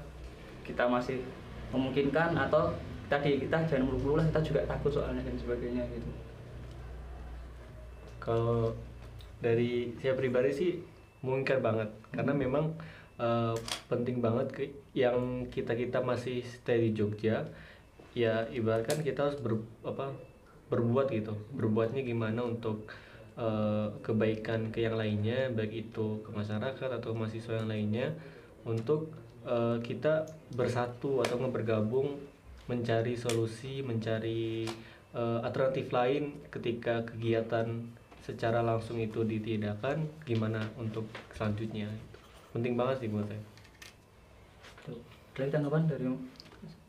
kita 0.61 0.85
masih 0.85 1.25
memungkinkan 1.73 2.37
atau 2.37 2.69
tadi 3.09 3.41
kita 3.41 3.65
jangan 3.65 3.89
mulu-mulu 3.89 4.21
lah 4.21 4.25
kita 4.29 4.41
juga 4.45 4.61
takut 4.69 4.93
soalnya 4.93 5.25
dan 5.25 5.33
sebagainya 5.37 5.81
gitu? 5.89 6.11
Kalau 8.21 8.77
dari 9.41 9.97
saya 9.97 10.13
pribadi 10.13 10.53
sih 10.53 10.71
mungkin 11.21 11.61
banget. 11.61 11.89
Karena 12.13 12.33
memang 12.33 12.75
eh, 13.21 13.55
penting 13.87 14.19
banget 14.19 14.47
ke 14.53 14.63
yang 14.97 15.47
kita 15.47 15.73
kita 15.77 16.01
masih 16.01 16.43
stay 16.43 16.89
di 16.89 16.91
Jogja 16.97 17.47
ya 18.11 18.43
ibaratkan 18.51 18.99
kita 18.99 19.31
harus 19.31 19.39
ber, 19.39 19.63
apa 19.87 20.11
berbuat 20.67 21.13
gitu. 21.13 21.37
Berbuatnya 21.55 22.03
gimana 22.03 22.43
untuk 22.43 22.91
eh, 23.39 23.87
kebaikan 24.03 24.73
ke 24.73 24.83
yang 24.83 24.99
lainnya 24.99 25.47
baik 25.53 25.89
itu 25.89 26.19
ke 26.25 26.29
masyarakat 26.33 26.89
atau 26.99 27.15
mahasiswa 27.15 27.63
yang 27.63 27.69
lainnya 27.71 28.07
untuk 28.67 29.13
eh, 29.47 29.77
kita 29.81 30.27
bersatu 30.53 31.23
atau 31.23 31.37
bergabung 31.47 32.19
mencari 32.69 33.19
solusi 33.19 33.83
mencari 33.83 34.63
eh, 35.11 35.39
alternatif 35.43 35.91
lain 35.91 36.39
ketika 36.47 37.03
kegiatan 37.03 37.91
secara 38.21 38.61
langsung 38.61 39.01
itu 39.01 39.25
ditidakkan 39.25 40.05
gimana 40.23 40.61
untuk 40.77 41.09
selanjutnya? 41.33 41.89
Penting 42.53 42.77
banget 42.77 43.05
sih 43.05 43.09
buat 43.09 43.25
saya. 43.25 43.41
Ada 45.37 45.57
tanggapan 45.57 45.89
dari 45.89 46.05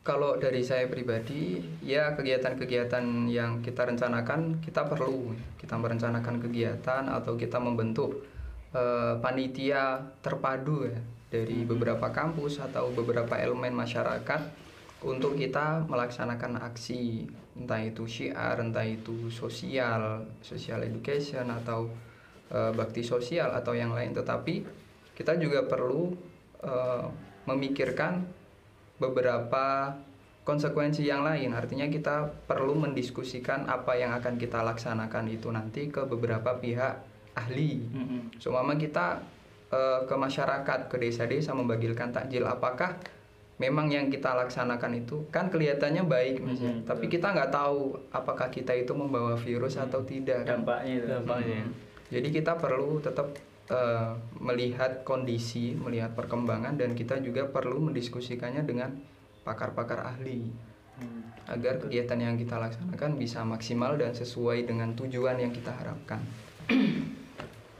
Kalau 0.03 0.35
dari 0.35 0.59
saya 0.59 0.91
pribadi, 0.91 1.63
ya 1.79 2.11
kegiatan-kegiatan 2.11 3.31
yang 3.31 3.63
kita 3.63 3.87
rencanakan 3.87 4.59
kita 4.59 4.83
perlu. 4.83 5.31
Kita 5.55 5.79
merencanakan 5.79 6.43
kegiatan 6.43 7.07
atau 7.07 7.39
kita 7.39 7.55
membentuk 7.55 8.27
eh, 8.75 9.15
panitia 9.23 10.03
terpadu 10.19 10.91
ya 10.91 10.99
dari 11.31 11.63
beberapa 11.63 12.11
kampus 12.11 12.59
atau 12.61 12.91
beberapa 12.91 13.33
elemen 13.39 13.73
masyarakat 13.73 14.62
untuk 15.03 15.35
kita 15.35 15.83
melaksanakan 15.85 16.63
aksi 16.63 17.27
entah 17.59 17.81
itu 17.83 18.07
syiar, 18.07 18.57
entah 18.57 18.87
itu 18.87 19.29
sosial, 19.29 20.25
social 20.41 20.81
education 20.87 21.51
atau 21.51 21.91
eh, 22.49 22.71
bakti 22.73 23.05
sosial 23.05 23.53
atau 23.53 23.75
yang 23.77 23.93
lain. 23.93 24.15
Tetapi 24.15 24.55
kita 25.13 25.37
juga 25.37 25.67
perlu 25.67 26.15
eh, 26.63 27.05
memikirkan 27.45 28.23
beberapa 28.97 29.93
konsekuensi 30.47 31.03
yang 31.03 31.23
lain. 31.23 31.51
Artinya 31.55 31.87
kita 31.87 32.47
perlu 32.47 32.75
mendiskusikan 32.75 33.67
apa 33.67 33.95
yang 33.95 34.11
akan 34.15 34.35
kita 34.39 34.63
laksanakan 34.63 35.31
itu 35.31 35.47
nanti 35.51 35.87
ke 35.91 36.03
beberapa 36.07 36.55
pihak 36.57 36.93
ahli. 37.35 37.79
Seumpama 38.39 38.79
kita 38.79 39.19
eh, 39.69 39.99
ke 40.07 40.15
masyarakat, 40.15 40.79
ke 40.87 40.95
desa-desa 40.95 41.51
membagikan 41.51 42.09
takjil, 42.15 42.47
apakah 42.47 42.97
memang 43.63 43.87
yang 43.87 44.11
kita 44.11 44.35
laksanakan 44.35 44.99
itu 44.99 45.23
kan 45.31 45.47
kelihatannya 45.47 46.03
baik, 46.03 46.35
Mas, 46.43 46.59
ya. 46.59 46.67
Mhm, 46.67 46.83
tapi 46.83 47.07
kita 47.07 47.31
nggak 47.31 47.47
tahu 47.49 47.95
apakah 48.11 48.51
kita 48.51 48.75
itu 48.75 48.91
membawa 48.91 49.39
virus 49.39 49.79
atau 49.79 50.03
tidak. 50.03 50.43
kan? 50.43 50.59
dampaknya 50.59 50.93
itu 50.99 51.07
dampaknya 51.07 51.63
Jadi 52.11 52.27
kita 52.29 52.59
perlu 52.59 52.99
tetap 52.99 53.31
eh, 53.63 54.11
melihat 54.37 55.07
kondisi, 55.07 55.71
melihat 55.73 56.11
perkembangan 56.11 56.75
dan 56.75 56.91
kita 56.91 57.23
juga 57.23 57.47
perlu 57.47 57.79
mendiskusikannya 57.87 58.67
dengan 58.67 58.91
pakar-pakar 59.41 60.03
ahli 60.03 60.51
Hmm. 60.93 61.25
agar 61.49 61.81
kegiatan 61.81 62.21
yang 62.21 62.35
kita 62.37 62.61
laksanakan 62.61 63.17
bisa 63.17 63.41
maksimal 63.41 63.97
dan 63.97 64.13
sesuai 64.13 64.69
dengan 64.69 64.93
tujuan 64.93 65.41
yang 65.41 65.49
kita 65.49 65.73
harapkan. 65.73 66.21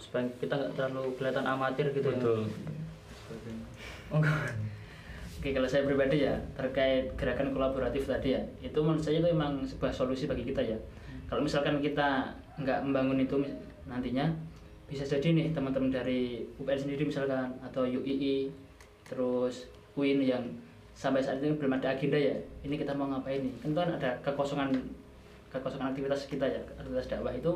supaya 0.01 0.25
kita 0.41 0.49
nggak 0.49 0.73
terlalu 0.73 1.13
kelihatan 1.15 1.45
amatir 1.45 1.93
gitu 1.93 2.09
betul 2.09 2.49
ya 2.49 2.81
Sebagainya. 3.13 3.65
Oke 5.43 5.51
kalau 5.51 5.67
saya 5.67 5.83
pribadi 5.83 6.23
ya 6.23 6.39
terkait 6.55 7.11
gerakan 7.19 7.51
kolaboratif 7.51 8.07
tadi 8.07 8.31
ya 8.31 8.39
itu 8.63 8.79
menurut 8.79 9.03
saya 9.03 9.19
itu 9.19 9.27
memang 9.27 9.59
sebuah 9.67 9.91
solusi 9.91 10.23
bagi 10.23 10.47
kita 10.47 10.63
ya. 10.63 10.79
Kalau 11.27 11.43
misalkan 11.43 11.83
kita 11.83 12.31
nggak 12.63 12.79
membangun 12.87 13.19
itu 13.19 13.43
nantinya 13.83 14.31
bisa 14.87 15.03
jadi 15.03 15.35
nih 15.35 15.51
teman-teman 15.51 15.91
dari 15.91 16.47
UPN 16.63 16.87
sendiri 16.87 17.03
misalkan 17.03 17.59
atau 17.59 17.83
UII 17.83 18.55
terus 19.03 19.67
UIN 19.99 20.23
yang 20.23 20.47
sampai 20.95 21.19
saat 21.19 21.43
ini 21.43 21.59
belum 21.59 21.75
ada 21.75 21.91
agenda 21.91 22.15
ya 22.15 22.39
ini 22.63 22.79
kita 22.79 22.95
mau 22.95 23.11
ngapain 23.11 23.43
nih? 23.43 23.51
Kan 23.59 23.75
kan 23.75 23.99
ada 23.99 24.15
kekosongan 24.23 24.71
kekosongan 25.51 25.91
aktivitas 25.91 26.23
kita 26.31 26.47
ya 26.47 26.63
aktivitas 26.79 27.11
dakwah 27.11 27.35
itu 27.35 27.51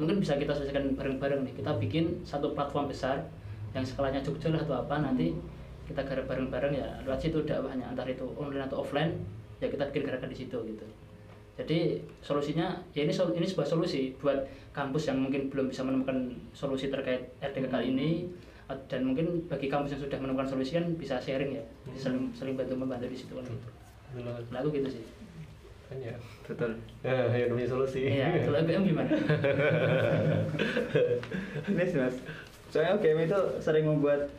mungkin 0.00 0.16
bisa 0.16 0.32
kita 0.40 0.56
selesaikan 0.56 0.96
bareng-bareng 0.96 1.44
nih. 1.44 1.60
Kita 1.60 1.76
bikin 1.76 2.24
satu 2.24 2.56
platform 2.56 2.88
besar 2.88 3.20
yang 3.76 3.84
skalanya 3.84 4.24
Jogja 4.24 4.48
lah 4.48 4.64
atau 4.64 4.80
apa 4.80 5.04
nanti 5.04 5.57
kita 5.88 6.04
garap 6.04 6.28
bareng-bareng 6.28 6.72
ya 6.76 6.88
lewat 7.08 7.24
situ 7.24 7.40
dakwahnya 7.48 7.88
antara 7.88 8.12
itu 8.12 8.28
online 8.36 8.68
atau 8.68 8.84
offline 8.84 9.16
ya 9.58 9.72
kita 9.72 9.88
bikin 9.88 10.04
gerakan 10.04 10.28
di 10.28 10.36
situ 10.36 10.58
gitu. 10.68 10.84
Jadi 11.58 11.98
solusinya 12.22 12.78
ya 12.94 13.02
ini 13.02 13.10
ini 13.10 13.46
sebuah 13.48 13.66
solusi 13.66 14.14
buat 14.20 14.46
kampus 14.70 15.10
yang 15.10 15.18
mungkin 15.18 15.50
belum 15.50 15.72
bisa 15.72 15.82
menemukan 15.82 16.30
solusi 16.54 16.86
terkait 16.86 17.34
RDK 17.42 17.66
kali 17.66 17.90
ini 17.90 18.30
uh, 18.70 18.78
dan 18.86 19.02
mungkin 19.02 19.42
bagi 19.50 19.66
kampus 19.66 19.98
yang 19.98 20.06
sudah 20.06 20.18
menemukan 20.22 20.46
solusi 20.46 20.78
kan 20.78 20.86
bisa 20.94 21.18
sharing 21.18 21.58
ya 21.58 21.64
bisa 21.90 22.12
saling 22.12 22.30
saling 22.30 22.54
bantu 22.54 22.78
membantu 22.78 23.10
di 23.10 23.18
situ 23.18 23.34
kan 23.34 23.42
gitu. 23.42 23.68
Banget. 24.22 24.44
nah 24.54 24.62
aku 24.62 24.70
gitu 24.70 24.86
sih. 24.86 25.02
Kan 25.90 25.98
ya. 25.98 26.14
Betul. 26.46 26.78
Ya 27.02 27.26
yang 27.34 27.50
namanya 27.50 27.68
solusi. 27.74 28.06
Iya 28.06 28.38
kalau 28.46 28.62
UGM 28.62 28.94
gimana? 28.94 29.10
Ini 31.74 31.84
sih 31.90 31.98
mas. 31.98 32.16
Soalnya 32.70 33.00
game 33.00 33.24
itu 33.26 33.40
sering 33.58 33.88
membuat 33.88 34.30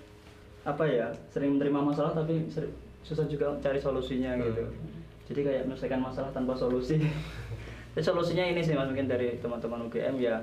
apa 0.68 0.84
ya 0.84 1.08
sering 1.32 1.56
menerima 1.56 1.80
masalah 1.80 2.12
tapi 2.12 2.48
seri- 2.52 2.74
susah 3.04 3.26
juga 3.32 3.56
cari 3.64 3.80
solusinya 3.80 4.36
gitu. 4.38 4.64
Jadi 5.32 5.40
kayak 5.46 5.62
menyelesaikan 5.70 6.02
masalah 6.02 6.30
tanpa 6.36 6.58
solusi. 6.58 7.00
Jadi 7.96 8.04
solusinya 8.06 8.46
ini 8.46 8.62
sih 8.62 8.76
mas 8.76 8.90
mungkin 8.90 9.10
dari 9.10 9.40
teman-teman 9.40 9.88
UGM 9.88 10.16
ya 10.22 10.42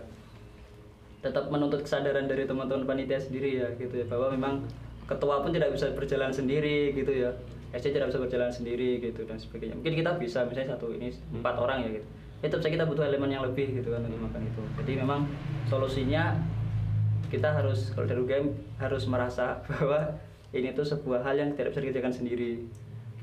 tetap 1.21 1.51
menuntut 1.51 1.83
kesadaran 1.83 2.31
dari 2.31 2.47
teman-teman 2.47 2.87
panitia 2.87 3.19
sendiri 3.19 3.61
ya 3.61 3.69
gitu 3.77 3.93
ya. 4.03 4.07
Bahwa 4.09 4.33
memang 4.33 4.55
ketua 5.07 5.43
pun 5.43 5.51
tidak 5.55 5.75
bisa 5.75 5.91
berjalan 5.95 6.33
sendiri 6.33 6.95
gitu 6.95 7.13
ya. 7.13 7.31
SC 7.75 7.93
tidak 7.93 8.15
bisa 8.15 8.23
berjalan 8.23 8.49
sendiri 8.49 9.03
gitu 9.03 9.27
dan 9.27 9.37
sebagainya. 9.37 9.77
Mungkin 9.77 9.95
kita 10.01 10.17
bisa 10.17 10.47
misalnya 10.47 10.79
satu 10.79 10.95
ini 10.97 11.13
empat 11.35 11.55
orang 11.61 11.85
ya 11.85 11.91
gitu. 12.01 12.07
Tetap 12.47 12.61
saja 12.63 12.73
kita 12.79 12.85
butuh 12.87 13.05
elemen 13.05 13.33
yang 13.33 13.43
lebih 13.43 13.75
gitu 13.75 13.91
kan 13.91 14.07
untuk 14.07 14.23
makan 14.23 14.43
itu. 14.47 14.63
Jadi 14.81 14.93
memang 15.03 15.27
solusinya 15.67 16.37
kita 17.27 17.49
harus 17.51 17.91
kalau 17.93 18.07
dari 18.07 18.21
UGM 18.23 18.47
harus 18.79 19.05
merasa 19.11 19.59
bahwa 19.69 20.15
ini 20.55 20.73
tuh 20.73 20.87
sebuah 20.87 21.27
hal 21.27 21.37
yang 21.37 21.51
tidak 21.59 21.75
bisa 21.75 21.81
dikerjakan 21.83 22.15
sendiri. 22.15 22.53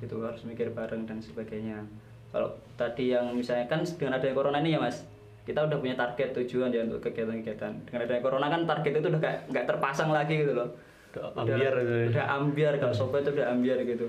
Gitu 0.04 0.16
harus 0.20 0.44
mikir 0.44 0.76
bareng 0.76 1.08
dan 1.08 1.24
sebagainya. 1.24 1.88
Kalau 2.34 2.60
tadi 2.76 3.14
yang 3.14 3.32
misalnya 3.32 3.70
kan 3.70 3.86
dengan 3.86 4.20
adanya 4.20 4.36
corona 4.36 4.60
ini 4.60 4.76
ya 4.76 4.82
mas 4.82 5.06
kita 5.44 5.60
udah 5.60 5.78
punya 5.80 5.96
target 6.00 6.32
tujuan 6.34 6.72
ya 6.72 6.84
untuk 6.88 7.04
kegiatan-kegiatan. 7.04 7.72
Dengan 7.88 8.00
adanya 8.04 8.22
corona 8.24 8.48
kan 8.52 8.62
target 8.68 8.94
itu 9.00 9.08
udah 9.08 9.22
kayak 9.22 9.40
nggak 9.52 9.66
terpasang 9.68 10.10
lagi 10.12 10.44
gitu 10.44 10.54
loh. 10.56 10.70
Udah 11.14 11.30
ambiar 11.46 11.74
gitu 11.78 11.94
ya. 11.94 12.06
udah 12.10 12.26
ambiar 12.42 12.74
kalau 12.82 12.96
sobat 12.96 13.22
itu 13.24 13.32
udah 13.40 13.48
ambiar 13.54 13.80
gitu. 13.86 14.08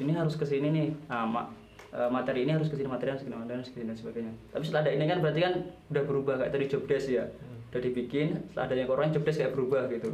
Ini 0.00 0.12
harus 0.16 0.36
ke 0.36 0.44
sini 0.44 0.68
nih. 0.72 0.88
Ah, 1.08 1.24
ma- 1.26 1.48
eh, 1.92 2.08
materi 2.12 2.44
ini 2.44 2.52
harus 2.54 2.68
ke 2.68 2.76
sini 2.76 2.88
materi 2.88 3.12
harus 3.12 3.24
ke 3.24 3.28
sini 3.28 3.36
materi 3.40 3.56
harus 3.60 3.70
dan 3.72 3.96
sebagainya. 3.96 4.32
Tapi 4.52 4.62
setelah 4.64 4.82
ada 4.88 4.92
ini 4.92 5.04
kan 5.08 5.18
berarti 5.20 5.40
kan 5.40 5.54
udah 5.92 6.02
berubah 6.04 6.34
kayak 6.44 6.52
tadi 6.52 6.64
job 6.68 6.84
desk 6.88 7.08
ya 7.12 7.24
udah 7.70 7.80
dibikin 7.82 8.38
setelah 8.50 8.70
adanya 8.70 8.84
corona 8.86 9.12
job 9.12 9.24
desk 9.26 9.42
kayak 9.42 9.52
berubah 9.52 9.88
gitu. 9.90 10.10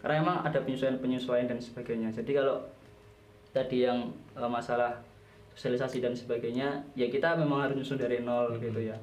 Karena 0.00 0.14
emang 0.24 0.36
ada 0.44 0.58
penyesuaian 0.64 0.96
penyesuaian 1.00 1.46
dan 1.48 1.60
sebagainya. 1.60 2.08
Jadi 2.12 2.30
kalau 2.32 2.64
tadi 3.52 3.84
yang 3.84 4.12
eh, 4.36 4.50
masalah 4.50 5.00
sosialisasi 5.56 6.00
dan 6.00 6.14
sebagainya 6.14 6.86
ya 6.94 7.10
kita 7.10 7.36
memang 7.36 7.68
harus 7.68 7.82
nyusun 7.82 7.98
dari 8.00 8.22
nol 8.22 8.56
gitu 8.62 8.80
ya. 8.80 8.96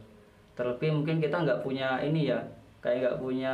Terlebih 0.57 0.89
mungkin 1.01 1.21
kita 1.21 1.45
nggak 1.45 1.62
punya 1.62 2.01
ini 2.01 2.33
ya 2.33 2.41
kayak 2.81 2.97
nggak 3.03 3.17
punya 3.21 3.53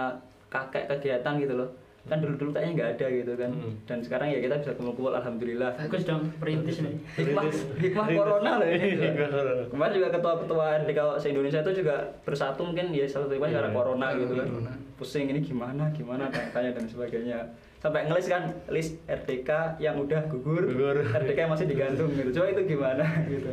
kakek 0.54 0.86
kegiatan 0.88 1.36
gitu 1.42 1.58
loh 1.58 1.70
kan 2.04 2.20
dulu 2.20 2.36
dulu 2.36 2.50
kayaknya 2.52 2.72
nggak 2.76 2.90
ada 3.00 3.08
gitu 3.10 3.34
kan. 3.34 3.48
Hmm. 3.50 3.74
dan 3.88 4.04
sekarang 4.04 4.28
ya 4.28 4.44
kita 4.44 4.60
bisa 4.60 4.72
kumpul-kumpul 4.76 5.16
alhamdulillah. 5.16 5.72
Bagus 5.80 6.04
dong 6.04 6.28
perintis 6.36 6.84
nih 6.84 7.00
hikmah. 7.16 7.48
Hikmah 7.80 8.08
corona 8.12 8.52
loh 8.60 8.68
ini. 8.68 9.08
Corona. 9.16 9.64
kemarin 9.72 9.94
juga 9.96 10.10
ketua-ketua 10.12 10.66
RDK 10.84 11.00
se 11.16 11.28
Indonesia 11.32 11.60
itu 11.60 11.72
juga 11.80 11.96
bersatu 12.22 12.62
mungkin 12.62 12.92
ya 12.92 13.08
salah 13.08 13.32
satu 13.32 13.40
karena 13.40 13.56
Iya. 13.64 13.72
corona 13.72 14.08
gitu 14.14 14.34
kan. 14.36 14.48
pusing 14.94 15.26
ini 15.26 15.40
gimana 15.40 15.90
gimana 15.90 16.28
tanya 16.28 16.72
dan 16.72 16.86
sebagainya. 16.86 17.40
Sampai 17.80 18.08
ngelis 18.08 18.28
kan 18.28 18.52
list 18.68 18.96
RDK 19.04 19.76
yang 19.78 19.96
udah 19.98 20.28
gugur, 20.28 20.64
Gugur. 20.64 21.04
RDK 21.04 21.36
yang 21.38 21.52
masih 21.52 21.68
digantung 21.68 22.12
gitu. 22.12 22.30
Coba 22.36 22.52
itu 22.52 22.64
gimana 22.70 23.04
gitu. 23.32 23.48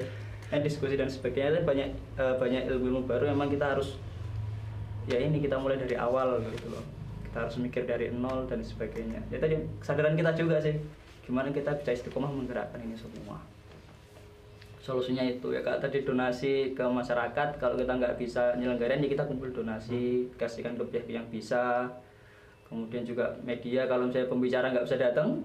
Dan 0.51 0.59
diskusi 0.61 0.99
dan 0.99 1.07
sebagainya 1.07 1.55
itu 1.55 1.63
banyak 1.63 1.89
eh, 2.19 2.35
banyak 2.35 2.67
ilmu-ilmu 2.67 3.07
baru 3.07 3.31
memang 3.31 3.47
kita 3.47 3.75
harus 3.75 3.95
ya 5.07 5.17
ini 5.17 5.39
kita 5.39 5.55
mulai 5.55 5.79
dari 5.79 5.95
awal 5.95 6.43
gitu 6.51 6.67
loh 6.69 6.83
kita 7.31 7.47
harus 7.47 7.57
mikir 7.63 7.87
dari 7.87 8.11
nol 8.11 8.51
dan 8.51 8.59
sebagainya. 8.59 9.23
Ya 9.31 9.39
tadi 9.39 9.55
kesadaran 9.79 10.19
kita 10.19 10.35
juga 10.35 10.59
sih. 10.59 10.75
Gimana 11.23 11.55
kita 11.55 11.79
bisa 11.79 11.95
istiqomah 11.95 12.27
menggerakkan 12.27 12.83
ini 12.83 12.99
semua. 12.99 13.39
Solusinya 14.83 15.23
itu 15.23 15.55
ya 15.55 15.63
kak. 15.63 15.79
Tadi 15.79 16.03
donasi 16.03 16.75
ke 16.75 16.83
masyarakat 16.83 17.63
kalau 17.63 17.79
kita 17.79 18.03
nggak 18.03 18.19
bisa 18.19 18.59
nyelenggarain 18.59 18.99
ya 18.99 19.07
kita 19.07 19.31
kumpul 19.31 19.55
donasi 19.55 20.27
kasihkan 20.35 20.75
ke 20.75 20.83
pihak 20.91 21.07
yang 21.07 21.27
bisa. 21.31 21.87
Kemudian 22.67 23.07
juga 23.07 23.39
media 23.47 23.87
kalau 23.87 24.11
misalnya 24.11 24.27
pembicara 24.27 24.67
nggak 24.75 24.87
bisa 24.91 24.99
datang 24.99 25.39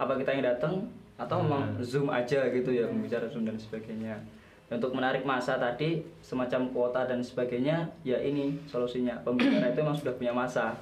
apa 0.00 0.16
kita 0.16 0.32
yang 0.32 0.44
datang? 0.56 0.88
Atau 1.20 1.44
memang 1.44 1.76
zoom 1.84 2.08
aja 2.08 2.48
gitu 2.48 2.72
ya 2.72 2.88
pembicara 2.88 3.28
zoom 3.28 3.44
dan 3.44 3.60
sebagainya 3.60 4.16
untuk 4.70 4.94
menarik 4.94 5.26
masa 5.26 5.58
tadi 5.58 6.06
semacam 6.22 6.70
kuota 6.70 7.02
dan 7.02 7.18
sebagainya 7.18 7.90
ya 8.06 8.22
ini 8.22 8.54
solusinya. 8.70 9.18
Pembicara 9.26 9.74
itu 9.74 9.82
memang 9.82 9.98
sudah 9.98 10.14
punya 10.14 10.30
masa. 10.30 10.78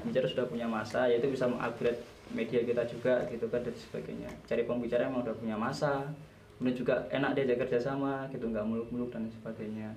Pembicara 0.00 0.24
sudah 0.24 0.48
punya 0.48 0.64
masa 0.64 1.04
yaitu 1.04 1.28
bisa 1.28 1.44
mengupgrade 1.44 2.00
media 2.32 2.64
kita 2.64 2.82
juga 2.88 3.28
gitu 3.28 3.44
kan 3.52 3.60
dan 3.60 3.76
sebagainya. 3.76 4.32
Cari 4.48 4.64
pembicara 4.64 5.04
yang 5.04 5.12
memang 5.12 5.28
udah 5.28 5.36
punya 5.36 5.56
masa 5.60 6.08
kemudian 6.56 6.80
juga 6.80 6.94
enak 7.10 7.34
diajak 7.34 7.66
kerjasama 7.66 8.30
gitu 8.32 8.46
nggak 8.48 8.64
muluk-muluk 8.64 9.12
dan 9.12 9.28
sebagainya. 9.28 9.92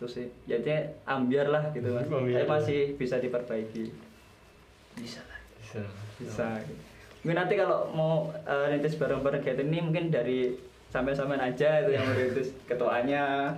Itu 0.00 0.08
sih. 0.08 0.32
Jadi 0.48 0.96
ambiar 1.04 1.52
lah 1.52 1.68
gitu 1.76 1.92
mas 1.92 2.08
Ambiar. 2.08 2.40
tapi 2.40 2.48
masih 2.48 2.80
bisa 2.96 3.20
diperbaiki. 3.20 3.92
Bisa 4.96 5.20
lah. 5.28 5.40
Bisa. 5.60 5.84
bisa. 6.16 6.46
Gitu. 6.64 6.88
mungkin 7.20 7.36
nanti 7.36 7.54
kalau 7.60 7.92
mau 7.92 8.32
uh, 8.48 8.66
rintis 8.72 8.96
bareng-bareng 8.96 9.44
kayak 9.44 9.60
ini 9.60 9.84
mungkin 9.84 10.08
dari 10.08 10.56
sampai-sampai 10.90 11.38
aja 11.38 11.86
itu 11.86 11.90
yang 11.94 12.04
merintis 12.10 12.50
ketuanya 12.66 13.54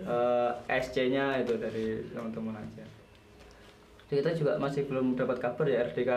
eh, 0.00 0.50
SC-nya 0.66 1.44
itu 1.44 1.60
dari 1.60 2.00
teman-teman 2.10 2.56
aja. 2.56 2.84
Jadi 4.08 4.26
kita 4.26 4.32
juga 4.34 4.52
masih 4.58 4.88
belum 4.88 5.14
dapat 5.14 5.38
kabar 5.38 5.66
ya 5.68 5.86
RDK 5.86 6.12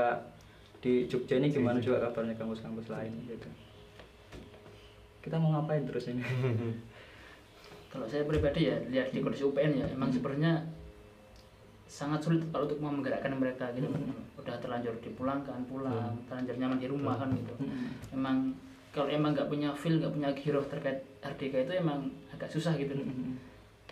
di 0.83 1.05
Jogja 1.07 1.37
ini 1.37 1.53
gimana 1.53 1.77
juga 1.77 2.01
kabarnya 2.09 2.35
kampus-kampus 2.39 2.89
lain 2.89 3.13
gitu. 3.29 3.47
Kita 5.23 5.39
mau 5.39 5.55
ngapain 5.55 5.85
terus 5.87 6.09
ini? 6.09 6.23
Kalau 7.93 8.09
saya 8.09 8.25
pribadi 8.25 8.67
ya 8.67 8.75
lihat 8.89 9.13
di 9.13 9.21
kondisi 9.21 9.45
UPN 9.45 9.77
ya 9.77 9.85
emang 9.93 10.09
sebenarnya 10.09 10.65
sangat 11.85 12.25
sulit 12.25 12.41
kalau 12.49 12.65
untuk 12.65 12.81
mau 12.81 12.89
menggerakkan 12.89 13.37
mereka 13.37 13.69
gitu. 13.77 13.85
Udah 14.41 14.57
terlanjur 14.57 14.97
dipulangkan 14.97 15.61
pulang 15.69 16.17
terlanjur 16.25 16.57
nyaman 16.57 16.81
di 16.81 16.89
rumah 16.89 17.21
kan 17.21 17.29
gitu. 17.37 17.53
Emang 18.09 18.57
kalau 18.93 19.09
emang 19.09 19.33
nggak 19.33 19.49
punya 19.49 19.73
feel 19.73 19.97
nggak 19.97 20.13
punya 20.13 20.29
hero 20.37 20.61
terkait 20.69 21.01
RDK 21.19 21.65
itu 21.65 21.73
emang 21.81 22.05
agak 22.29 22.47
susah 22.53 22.77
gitu 22.77 22.93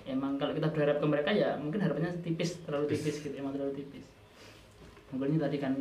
emang 0.05 0.37
kalau 0.37 0.53
kita 0.53 0.69
berharap 0.69 0.97
ke 1.01 1.05
mereka 1.05 1.29
ya 1.33 1.57
mungkin 1.57 1.81
harapannya 1.81 2.13
tipis 2.25 2.61
terlalu 2.65 2.89
tipis. 2.89 3.21
gitu 3.21 3.35
emang 3.37 3.53
terlalu 3.53 3.81
tipis. 3.81 4.05
Mungkin 5.13 5.37
tadi 5.37 5.57
kan 5.59 5.73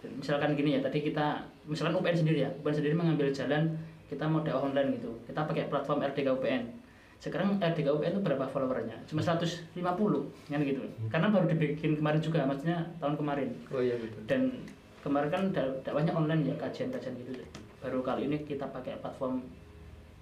misalkan 0.00 0.56
gini 0.56 0.78
ya 0.78 0.80
tadi 0.80 1.04
kita 1.04 1.44
misalkan 1.68 2.00
UPN 2.00 2.16
sendiri 2.24 2.38
ya 2.48 2.50
UPN 2.62 2.76
sendiri 2.80 2.94
mengambil 2.96 3.28
jalan 3.32 3.76
kita 4.08 4.24
mau 4.24 4.40
dakwah 4.40 4.70
online 4.70 4.96
gitu. 4.96 5.10
Kita 5.28 5.44
pakai 5.44 5.68
platform 5.68 6.00
RDK 6.04 6.28
UPN 6.40 6.62
sekarang 7.20 7.60
RDK 7.60 7.84
UPN 7.92 8.16
itu 8.16 8.22
berapa 8.24 8.48
followernya? 8.48 8.96
Cuma 9.04 9.20
150 9.20 9.76
kan 10.48 10.60
gitu. 10.64 10.80
Karena 11.12 11.28
baru 11.28 11.52
dibikin 11.52 12.00
kemarin 12.00 12.20
juga 12.24 12.48
maksudnya 12.48 12.80
tahun 12.96 13.20
kemarin. 13.20 13.48
Oh 13.68 13.84
iya 13.84 14.00
betul. 14.00 14.24
Dan 14.24 14.64
kemarin 15.04 15.28
kan 15.28 15.42
da- 15.52 15.76
dakwahnya 15.84 16.16
online 16.16 16.48
ya 16.48 16.54
kajian-kajian 16.56 17.20
gitu 17.20 17.44
deh. 17.44 17.48
Baru 17.80 18.00
kali 18.00 18.28
ini 18.28 18.36
kita 18.42 18.68
pakai 18.68 19.00
platform 19.00 19.40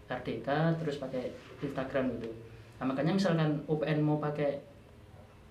RDK 0.09 0.49
terus 0.79 0.97
pakai 0.97 1.31
Instagram 1.61 2.17
gitu. 2.17 2.31
Nah, 2.79 2.87
makanya 2.87 3.13
misalkan 3.13 3.61
UPN 3.67 3.99
mau 3.99 4.17
pakai 4.17 4.63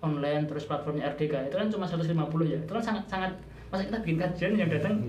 online 0.00 0.46
terus 0.46 0.64
platformnya 0.64 1.06
RDK 1.08 1.48
itu 1.48 1.56
kan 1.56 1.68
cuma 1.68 1.84
150 1.84 2.08
ya. 2.44 2.58
Itu 2.58 2.72
kan 2.72 2.82
sangat 2.82 3.04
sangat 3.06 3.32
masa 3.68 3.84
kita 3.84 3.98
bikin 4.00 4.18
kajian 4.18 4.52
yang 4.56 4.70
datang 4.70 5.04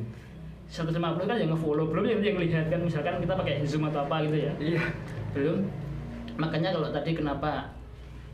150 0.68 0.92
kan 1.26 1.36
yang 1.36 1.50
nge-follow 1.50 1.88
belum 1.88 2.06
yang 2.06 2.20
yang 2.22 2.38
lihat 2.38 2.66
kan 2.68 2.80
misalkan 2.80 3.18
kita 3.18 3.34
pakai 3.34 3.64
zoom 3.64 3.88
atau 3.88 4.04
apa 4.04 4.22
gitu 4.24 4.38
ya. 4.38 4.52
Iya. 4.60 4.84
Belum. 5.32 5.60
Makanya 6.36 6.70
kalau 6.72 6.92
tadi 6.92 7.12
kenapa 7.14 7.74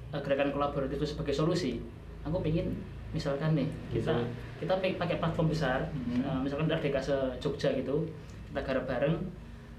eh, 0.10 0.19
gerakan 0.19 0.51
kolaboratif 0.51 0.97
itu 0.97 1.08
sebagai 1.08 1.32
solusi 1.32 1.80
aku 2.21 2.41
pingin 2.41 2.73
misalkan 3.12 3.54
nih 3.54 3.69
kita 3.93 4.12
kita 4.58 4.73
pi- 4.78 4.97
pakai 4.97 5.15
platform 5.15 5.47
besar 5.47 5.88
Mhm. 5.93 6.19
eh, 6.21 6.39
misalkan 6.41 6.67
RDK 6.67 6.97
se 6.99 7.15
Jogja 7.39 7.69
gitu 7.71 8.04
kita 8.56 8.63
garap 8.63 8.88
bareng 8.88 9.15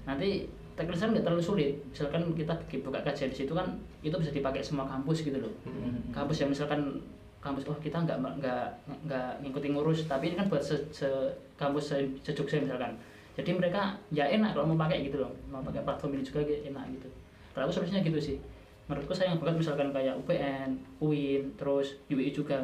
nanti 0.05 0.45
teknisnya 0.77 1.09
nggak 1.09 1.25
terlalu 1.25 1.41
sulit. 1.41 1.73
Misalkan 1.89 2.21
kita 2.31 2.53
bikin 2.61 2.85
buka 2.85 3.01
kajian 3.01 3.33
di 3.33 3.37
situ 3.41 3.49
kan 3.51 3.65
itu 3.99 4.13
bisa 4.13 4.29
dipakai 4.29 4.61
semua 4.61 4.85
kampus 4.85 5.25
gitu 5.25 5.41
loh. 5.41 5.49
Mhm. 5.65 6.13
kampus 6.13 6.45
yang 6.45 6.53
misalkan 6.53 7.01
kampus 7.41 7.65
oh 7.65 7.77
kita 7.77 7.97
nggak 7.97 8.17
nggak 8.37 8.65
nggak 9.09 9.29
ngikutin 9.41 9.73
ngurus 9.73 10.05
tapi 10.05 10.29
ini 10.29 10.35
kan 10.35 10.45
buat 10.45 10.61
se, 10.61 10.77
se- 10.91 11.33
kampus 11.55 11.89
se, 11.89 11.97
se 12.21 12.31
Jogja 12.31 12.61
misalkan. 12.61 12.93
Jadi 13.33 13.53
mereka 13.53 13.97
ya 14.09 14.25
enak 14.27 14.53
kalau 14.53 14.69
mau 14.69 14.77
pakai 14.79 15.01
gitu 15.03 15.17
loh. 15.17 15.33
Mau 15.49 15.61
pakai 15.61 15.81
platform 15.81 16.13
ini 16.13 16.21
juga 16.21 16.45
kayak 16.45 16.69
enak 16.69 16.85
gitu. 16.93 17.09
Kalau 17.53 17.65
aku 17.65 17.73
solusinya 17.73 18.01
gitu 18.01 18.21
sih. 18.21 18.37
Menurutku 18.85 19.11
sayang 19.11 19.35
banget 19.37 19.59
misalkan 19.59 19.89
kayak 19.91 20.13
UPN, 20.15 20.69
UIN, 20.97 21.43
terus 21.53 21.97
UI 22.07 22.29
juga. 22.29 22.61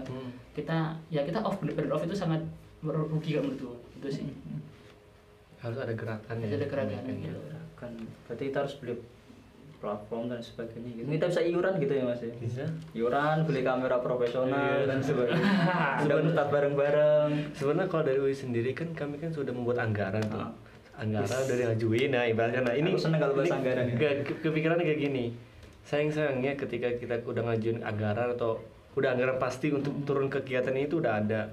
Kita 0.54 0.94
ya 1.10 1.22
kita 1.22 1.42
off 1.42 1.58
bener-bener 1.58 1.90
off 1.90 2.02
itu 2.02 2.14
sangat 2.14 2.40
merugi 2.80 3.34
kalau 3.34 3.50
menurutku. 3.50 3.74
Itu 3.98 4.08
sih 4.12 4.26
harus 5.64 5.80
ada 5.80 5.94
gerakan 5.94 6.36
ya 6.36 6.46
Harus 6.46 6.58
ada 6.58 6.68
gerakan, 6.68 7.04
gitu. 7.18 7.40
kan 7.74 7.92
berarti 8.28 8.44
kita 8.46 8.58
harus 8.60 8.76
beli 8.78 8.96
platform 9.78 10.24
dan 10.26 10.40
sebagainya 10.40 10.90
gitu. 10.94 11.08
Kita 11.10 11.26
bisa 11.28 11.42
iuran 11.42 11.74
gitu 11.78 11.94
ya 11.94 12.04
mas 12.06 12.20
ya? 12.20 12.32
Bisa. 12.34 12.64
Iuran 12.94 13.44
beli 13.44 13.62
kamera 13.62 14.00
profesional 14.00 14.56
Iya. 14.56 14.88
dan 14.88 15.00
sebagainya. 15.00 15.44
Udah 16.04 16.16
ustad 16.22 16.48
bareng-bareng. 16.50 17.30
Sebenarnya 17.54 17.88
kalau 17.88 18.04
dari 18.06 18.20
UI 18.22 18.32
sendiri 18.34 18.72
kan 18.72 18.88
kami 18.94 19.16
kan 19.18 19.28
sudah 19.30 19.52
membuat 19.52 19.80
anggaran 19.82 20.24
tuh. 20.26 20.40
Ah. 20.42 20.52
anggaran 20.94 21.26
udah 21.26 21.56
ngajuin 21.66 22.10
nah 22.12 22.22
ibaratnya 22.24 22.62
nah 22.62 22.72
ini 22.72 22.94
seneng 22.94 23.18
kalau 23.18 23.34
bahas 23.34 23.50
ini 23.50 23.58
anggaran 23.58 23.84
ya. 23.84 23.96
ke- 23.98 24.20
ke- 24.24 24.40
kepikirannya 24.42 24.86
kayak 24.86 25.02
gini. 25.02 25.26
Sayang 25.82 26.10
sayangnya 26.10 26.54
ketika 26.54 26.86
kita 26.94 27.18
udah 27.20 27.44
ngajuin 27.44 27.82
anggaran 27.82 28.30
atau 28.32 28.62
udah 28.94 29.10
anggaran 29.12 29.36
pasti 29.36 29.68
untuk 29.68 29.90
turun 30.04 30.30
kegiatan 30.30 30.70
itu 30.78 31.02
udah 31.02 31.18
ada. 31.18 31.50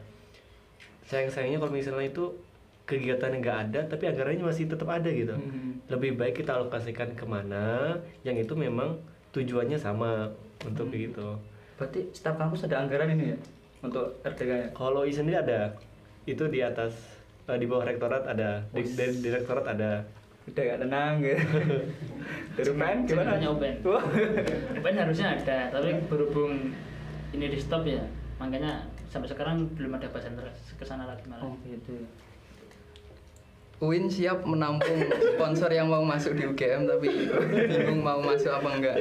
Sayang 1.02 1.32
sayangnya 1.32 1.58
kalau 1.58 1.72
misalnya 1.72 2.04
itu 2.04 2.36
kegiatan 2.90 3.30
yang 3.30 3.40
nggak 3.40 3.58
ada 3.68 3.80
tapi 3.86 4.04
anggarannya 4.04 4.42
masih 4.42 4.66
tetap 4.66 4.90
ada 4.90 5.06
gitu 5.06 5.30
Hmm. 5.32 5.78
lebih 5.86 6.18
baik 6.18 6.34
kita 6.36 6.50
alokasikan 6.52 7.14
ke 7.14 7.22
mana 7.22 7.94
yang 8.20 8.34
itu 8.34 8.50
memang 8.52 8.98
tujuannya 9.30 9.78
sama 9.78 10.26
untuk 10.60 10.86
Hmm. 10.86 10.92
begitu 10.92 11.26
Berarti 11.78 12.10
setiap 12.10 12.36
kampus 12.36 12.66
ada 12.66 12.82
anggaran 12.82 13.08
ini 13.10 13.32
ya 13.32 13.38
untuk 13.80 14.18
RDK 14.20 14.50
nya. 14.50 14.68
kalau 14.74 15.02
I 15.02 15.14
sendiri 15.14 15.38
ada 15.38 15.72
itu 16.26 16.44
di 16.44 16.60
atas 16.60 16.92
eh, 17.46 17.56
di 17.56 17.64
bawah 17.64 17.86
rektorat 17.86 18.26
ada 18.26 18.60
di, 18.68 18.82
dari 18.90 19.14
direktorat 19.16 19.64
ada 19.64 20.02
Udah 20.42 20.62
gak 20.66 20.80
tenang 20.80 21.12
gitu. 21.20 21.36
Dari 22.56 22.68
UPN 22.68 22.98
gimana? 23.04 23.38
UPN. 23.38 23.76
Wah. 23.84 24.02
UPN 24.72 24.96
harusnya 24.98 25.36
ada, 25.36 25.68
tapi 25.70 25.94
berhubung 26.08 26.74
ini 27.30 27.46
di 27.46 27.58
stop 27.60 27.84
ya, 27.84 28.00
makanya 28.36 28.82
sampai 29.06 29.28
sekarang 29.28 29.68
belum 29.76 29.94
ada 29.94 30.08
bahasan 30.08 30.34
ke 30.74 30.82
sana 30.82 31.06
lagi 31.06 31.22
malah. 31.28 31.44
Oh 31.44 31.54
gitu. 31.62 32.02
UIN 33.80 34.12
siap 34.12 34.44
menampung 34.44 35.00
sponsor 35.34 35.72
yang 35.72 35.88
mau 35.88 36.04
masuk 36.04 36.36
di 36.36 36.44
UGM 36.44 36.84
tapi 36.84 37.08
bingung 37.64 38.04
mau 38.04 38.20
masuk 38.20 38.52
apa 38.52 38.68
enggak. 38.76 38.96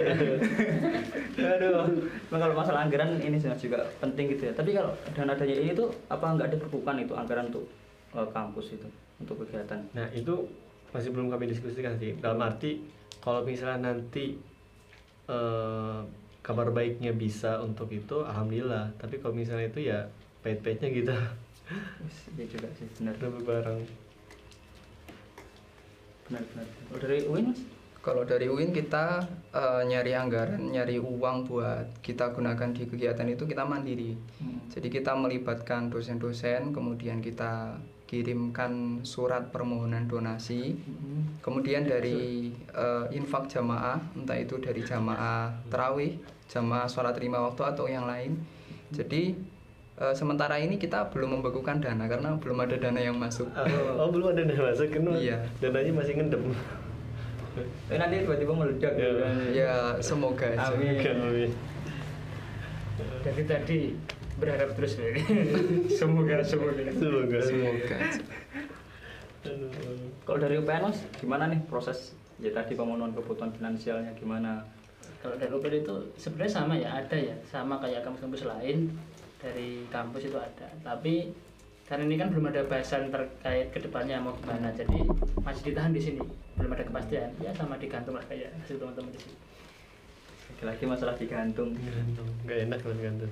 Aduh, 1.35 2.07
kalau 2.31 2.55
masalah 2.55 2.87
anggaran 2.87 3.19
ini 3.19 3.35
juga 3.35 3.83
penting 3.99 4.31
gitu 4.31 4.47
ya. 4.47 4.53
Tapi 4.55 4.71
kalau 4.71 4.95
dengan 5.11 5.35
adanya 5.35 5.55
ini 5.59 5.75
tuh 5.75 5.91
apa 6.07 6.31
nggak 6.31 6.55
dibekukan 6.55 6.95
itu 6.95 7.11
anggaran 7.11 7.51
untuk 7.51 7.67
eh, 8.15 8.27
kampus 8.31 8.79
itu 8.79 8.87
untuk 9.19 9.43
kegiatan? 9.45 9.79
nah 9.91 10.07
itu 10.15 10.47
masih 10.95 11.13
belum 11.13 11.29
kami 11.29 11.51
diskusikan 11.51 11.93
sih 11.99 12.17
dalam 12.17 12.39
arti 12.41 12.81
kalau 13.21 13.43
misalnya 13.43 13.93
nanti 13.93 14.39
eh, 15.29 15.99
kabar 16.41 16.71
baiknya 16.71 17.13
bisa 17.13 17.59
untuk 17.61 17.91
itu 17.91 18.23
alhamdulillah 18.25 18.95
tapi 18.97 19.19
kalau 19.19 19.35
misalnya 19.35 19.69
itu 19.69 19.91
ya 19.91 20.07
pahit-pahitnya 20.41 20.89
gitu 20.95 21.13
Iya 22.33 22.49
juga 22.49 22.65
sih 22.73 22.89
benar 22.97 23.13
lebih 23.21 23.45
bareng 23.45 24.08
benar 26.29 26.43
benar. 26.53 26.65
Dari 27.01 27.25
UIN 27.25 27.45
mas? 27.51 27.61
Kalau 27.99 28.23
dari 28.23 28.47
UIN 28.47 28.71
kita 28.71 29.27
eh, 29.51 29.81
nyari 29.83 30.15
anggaran, 30.15 30.71
nyari 30.71 31.03
uang 31.03 31.51
buat 31.51 31.99
kita 31.99 32.31
gunakan 32.31 32.71
di 32.71 32.87
kegiatan 32.87 33.27
itu 33.27 33.43
kita 33.43 33.67
mandiri. 33.67 34.15
Hmm. 34.39 34.63
Jadi 34.71 34.87
kita 34.87 35.19
melibatkan 35.19 35.91
dosen-dosen, 35.91 36.71
kemudian 36.71 37.19
kita 37.19 37.75
kirimkan 38.07 39.03
surat 39.03 39.51
permohonan 39.51 40.07
donasi. 40.07 40.79
Hmm. 40.79 41.43
Kemudian 41.43 41.83
dari 41.83 42.55
eh, 42.55 43.05
infak 43.11 43.51
jamaah, 43.51 43.99
entah 44.15 44.39
itu 44.39 44.55
dari 44.63 44.79
jamaah 44.79 45.67
terawih, 45.67 46.15
jamaah 46.47 46.87
sholat 46.87 47.19
lima 47.19 47.51
waktu 47.51 47.67
atau 47.67 47.91
yang 47.91 48.07
lain. 48.07 48.39
Jadi 48.95 49.35
eh, 49.99 50.13
sementara 50.15 50.55
ini 50.57 50.79
kita 50.79 51.11
belum 51.11 51.39
membekukan 51.39 51.83
dana 51.83 52.07
karena 52.07 52.39
belum 52.39 52.57
ada 52.63 52.75
dana 52.79 52.99
yang 52.99 53.19
masuk. 53.19 53.51
oh, 53.51 53.99
oh, 53.99 54.07
belum 54.09 54.31
ada 54.33 54.47
dana 54.47 54.63
masuk 54.71 54.87
kan 54.89 55.03
Iya. 55.19 55.37
dananya 55.59 55.91
masih 55.93 56.13
ngendem 56.15 56.43
Eh, 57.89 57.97
nanti 57.97 58.23
tiba-tiba 58.23 58.53
meledak 58.55 58.93
Ya. 58.95 59.09
Ya 59.51 59.73
semoga 59.99 60.47
aja. 60.47 60.71
Amin. 60.71 60.95
Amin. 61.01 61.51
Dari 63.25 63.43
tadi 63.43 63.79
berharap 64.39 64.71
terus 64.79 64.95
nih. 64.95 65.19
semoga 65.99 66.39
semoga. 66.45 66.81
semoga 66.95 67.39
Semoga. 67.43 67.97
Kalau 70.23 70.39
dari 70.39 70.55
UPN 70.61 70.83
mas, 70.87 70.99
gimana 71.19 71.51
nih 71.51 71.59
proses 71.67 72.15
ya 72.39 72.51
tadi 72.55 72.75
pemenuhan 72.77 73.11
kebutuhan 73.11 73.51
finansialnya 73.51 74.13
gimana? 74.15 74.63
Kalau 75.19 75.35
dari 75.35 75.51
UPN 75.51 75.83
itu 75.83 75.95
sebenarnya 76.15 76.53
sama 76.53 76.73
ya, 76.79 76.89
ada 76.95 77.17
ya, 77.17 77.35
sama 77.43 77.75
kayak 77.83 78.07
kampus-kampus 78.07 78.47
lain 78.47 78.87
dari 79.39 79.87
kampus 79.87 80.27
itu 80.27 80.37
ada. 80.37 80.67
Tapi 80.83 81.31
karena 81.87 82.05
ini 82.05 82.15
kan 82.21 82.29
belum 82.29 82.53
ada 82.53 82.61
bahasan 82.69 83.09
terkait 83.09 83.73
ke 83.73 83.79
depannya 83.81 84.21
mau 84.21 84.37
gimana, 84.37 84.69
jadi 84.75 84.99
masih 85.41 85.73
ditahan 85.73 85.89
di 85.89 86.01
sini, 86.03 86.21
belum 86.53 86.75
ada 86.77 86.85
kepastian. 86.85 87.33
Ya 87.41 87.49
sama 87.57 87.81
digantung 87.81 88.13
lah 88.13 88.23
kayak 88.29 88.53
hasil 88.61 88.77
teman-teman 88.77 89.09
di 89.15 89.19
sini. 89.25 89.35
Lagi-lagi 90.49 90.85
masalah 90.85 91.15
digantung. 91.15 91.71
Gantung. 91.71 92.27
nggak 92.43 92.59
enak 92.67 92.77
kalau 92.81 92.97
gantung 92.97 93.31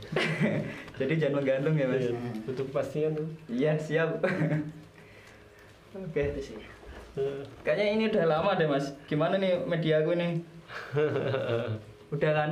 Jadi 1.02 1.14
jangan 1.20 1.34
menggantung 1.44 1.74
ya 1.76 1.86
mas. 1.90 2.08
Iya, 2.08 2.14
butuh 2.46 2.66
kepastian 2.72 3.12
tuh 3.18 3.28
Iya 3.52 3.74
siap. 3.76 4.10
Oke. 6.08 6.22
Itu 6.34 6.42
sih. 6.54 6.58
Eh, 7.18 7.42
Kayaknya 7.66 7.86
ini 7.98 8.04
udah 8.14 8.26
lama 8.32 8.56
deh 8.56 8.70
mas. 8.70 8.94
Gimana 9.10 9.36
nih 9.42 9.60
media 9.66 10.06
aku 10.06 10.14
nih? 10.14 10.40
Udah 12.16 12.32
kan? 12.32 12.52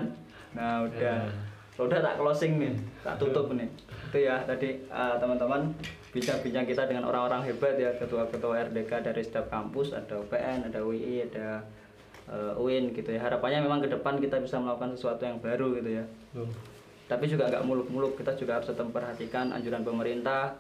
Nah 0.58 0.84
udah. 0.84 1.18
Kalau 1.30 1.55
udah 1.76 2.00
tak 2.00 2.16
closing 2.16 2.56
nih, 2.56 2.74
tak 3.04 3.20
tutup 3.20 3.52
nih. 3.52 3.68
Itu 4.08 4.18
ya 4.24 4.40
tadi 4.48 4.80
eh, 4.88 5.16
teman-teman 5.20 5.76
bincang-bincang 6.16 6.64
kita 6.64 6.88
dengan 6.88 7.12
orang-orang 7.12 7.44
hebat 7.52 7.76
ya 7.76 7.92
ketua-ketua 8.00 8.72
RDK 8.72 9.04
dari 9.04 9.20
setiap 9.20 9.52
kampus 9.52 9.92
ada 9.92 10.16
UPN, 10.16 10.72
ada 10.72 10.80
UI, 10.80 11.28
ada 11.28 11.68
eh, 12.32 12.54
UIN 12.56 12.96
gitu 12.96 13.12
ya. 13.12 13.20
Harapannya 13.28 13.60
memang 13.60 13.84
ke 13.84 13.92
depan 13.92 14.16
kita 14.24 14.40
bisa 14.40 14.56
melakukan 14.64 14.96
sesuatu 14.96 15.28
yang 15.28 15.44
baru 15.44 15.76
gitu 15.76 16.00
ya. 16.00 16.04
tuh. 16.32 16.48
Tapi 17.06 17.28
juga 17.28 17.52
nggak 17.52 17.64
muluk-muluk 17.68 18.18
kita 18.18 18.34
juga 18.40 18.58
harus 18.58 18.72
tetap 18.72 18.88
memperhatikan 18.88 19.52
anjuran 19.52 19.84
pemerintah, 19.84 20.58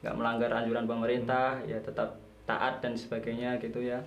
nggak 0.00 0.14
melanggar 0.16 0.50
anjuran 0.50 0.88
pemerintah, 0.88 1.60
ya 1.68 1.78
tetap 1.78 2.18
taat 2.48 2.80
dan 2.80 2.96
sebagainya 2.96 3.60
gitu 3.60 3.84
ya. 3.84 4.00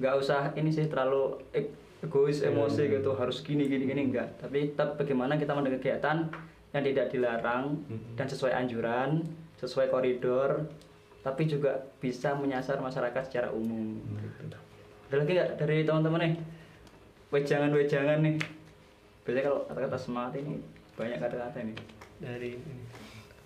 Nggak 0.00 0.14
usah 0.18 0.56
ini 0.56 0.72
sih 0.72 0.88
terlalu 0.88 1.38
e- 1.52 1.70
egois 1.98 2.46
emosi 2.46 2.82
gitu 2.94 3.10
harus 3.18 3.42
gini 3.42 3.66
gini 3.66 3.84
gini 3.86 4.12
enggak. 4.12 4.38
Tapi 4.38 4.74
tetap 4.74 4.94
bagaimana 4.94 5.34
kita 5.34 5.54
melakukan 5.54 5.78
kegiatan 5.82 6.16
yang 6.70 6.84
tidak 6.84 7.06
dilarang 7.10 7.64
dan 8.14 8.26
sesuai 8.28 8.52
anjuran 8.52 9.24
sesuai 9.58 9.90
koridor 9.90 10.70
tapi 11.26 11.50
juga 11.50 11.82
bisa 11.98 12.32
menyasar 12.38 12.78
masyarakat 12.78 13.22
secara 13.26 13.50
umum. 13.50 13.98
Gitu. 13.98 14.56
ada 15.08 15.16
lagi 15.18 15.32
nggak 15.34 15.50
dari 15.58 15.82
teman-teman 15.82 16.20
nih? 16.22 16.34
Wejangan 17.34 17.72
wejangan 17.74 18.18
nih. 18.22 18.36
Biasanya 19.26 19.44
kalau 19.44 19.60
kata-kata 19.68 19.98
semangat 19.98 20.32
ini 20.40 20.62
banyak 20.94 21.18
kata-kata 21.18 21.58
ini 21.64 21.74
dari 22.22 22.48
ini. 22.56 22.74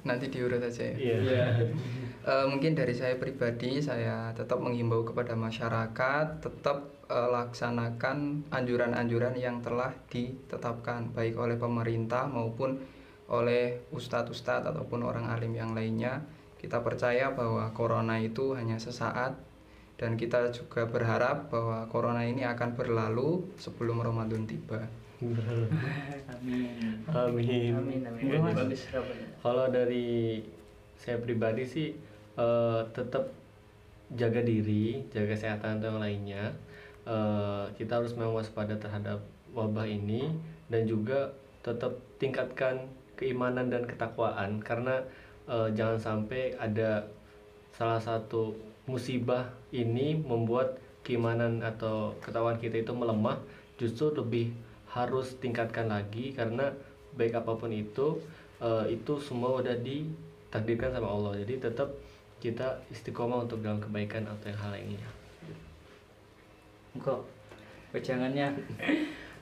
Nanti 0.04 0.26
diurut 0.28 0.60
aja 0.60 0.82
ya. 0.82 0.94
iya 0.98 1.16
Eh, 2.22 2.46
mungkin 2.46 2.78
dari 2.78 2.94
saya 2.94 3.18
pribadi 3.18 3.82
saya 3.82 4.30
tetap 4.30 4.62
menghimbau 4.62 5.02
kepada 5.02 5.34
masyarakat 5.34 6.38
tetap 6.38 6.86
eh, 7.10 7.28
laksanakan 7.34 8.46
anjuran-anjuran 8.46 9.34
yang 9.34 9.58
telah 9.58 9.90
ditetapkan 10.06 11.10
baik 11.10 11.34
oleh 11.34 11.58
pemerintah 11.58 12.30
maupun 12.30 12.78
oleh 13.26 13.82
ustadz-ustadz 13.90 14.70
ataupun 14.70 15.02
orang 15.02 15.26
alim 15.34 15.50
yang 15.50 15.74
lainnya. 15.74 16.22
Kita 16.62 16.78
percaya 16.78 17.34
bahwa 17.34 17.66
corona 17.74 18.22
itu 18.22 18.54
hanya 18.54 18.78
sesaat 18.78 19.34
dan 19.98 20.14
kita 20.14 20.54
juga 20.54 20.86
berharap 20.86 21.50
bahwa 21.50 21.90
corona 21.90 22.22
ini 22.22 22.46
akan 22.46 22.78
berlalu 22.78 23.50
sebelum 23.58 23.98
Ramadan 23.98 24.46
tiba. 24.46 24.86
amin 25.22 27.06
amin 27.10 27.70
Amin 27.78 28.02
amin. 28.06 28.42
Bagus 28.42 28.90
harapannya. 28.90 29.26
kalau 29.38 29.70
dari 29.70 30.42
saya 30.98 31.18
pribadi 31.22 31.62
sih 31.62 31.94
eh, 32.36 32.80
tetap 32.92 33.28
jaga 34.12 34.44
diri 34.44 35.04
jaga 35.08 35.32
kesehatan 35.32 35.80
atau 35.80 35.96
lainnya. 36.00 36.52
Eh, 37.02 37.64
kita 37.74 37.98
harus 37.98 38.14
memang 38.14 38.38
waspada 38.38 38.78
terhadap 38.78 39.18
wabah 39.52 39.88
ini 39.88 40.30
dan 40.70 40.86
juga 40.86 41.34
tetap 41.66 41.98
tingkatkan 42.22 42.86
keimanan 43.18 43.72
dan 43.72 43.82
ketakwaan. 43.88 44.62
Karena 44.62 45.02
eh, 45.48 45.68
jangan 45.74 45.98
sampai 45.98 46.54
ada 46.56 47.06
salah 47.74 47.98
satu 47.98 48.54
musibah 48.86 49.48
ini 49.72 50.18
membuat 50.18 50.78
keimanan 51.02 51.62
atau 51.62 52.14
ketakwaan 52.22 52.58
kita 52.60 52.82
itu 52.82 52.92
melemah 52.94 53.38
justru 53.80 54.14
lebih 54.14 54.54
harus 54.92 55.34
tingkatkan 55.42 55.90
lagi. 55.90 56.30
Karena 56.36 56.70
baik 57.18 57.42
apa 57.42 57.58
pun 57.58 57.72
itu 57.74 58.20
eh, 58.62 58.94
itu 58.94 59.18
semua 59.18 59.58
udah 59.58 59.74
ditakdirkan 59.82 60.94
sama 60.94 61.08
Allah. 61.10 61.32
Jadi 61.42 61.58
tetap 61.58 61.90
kita 62.42 62.82
istiqomah 62.90 63.46
untuk 63.46 63.62
dalam 63.62 63.78
kebaikan 63.78 64.26
atau 64.26 64.50
yang 64.50 64.58
hal 64.58 64.70
lainnya 64.74 65.10
kok 66.98 67.22
wejangannya 67.94 68.50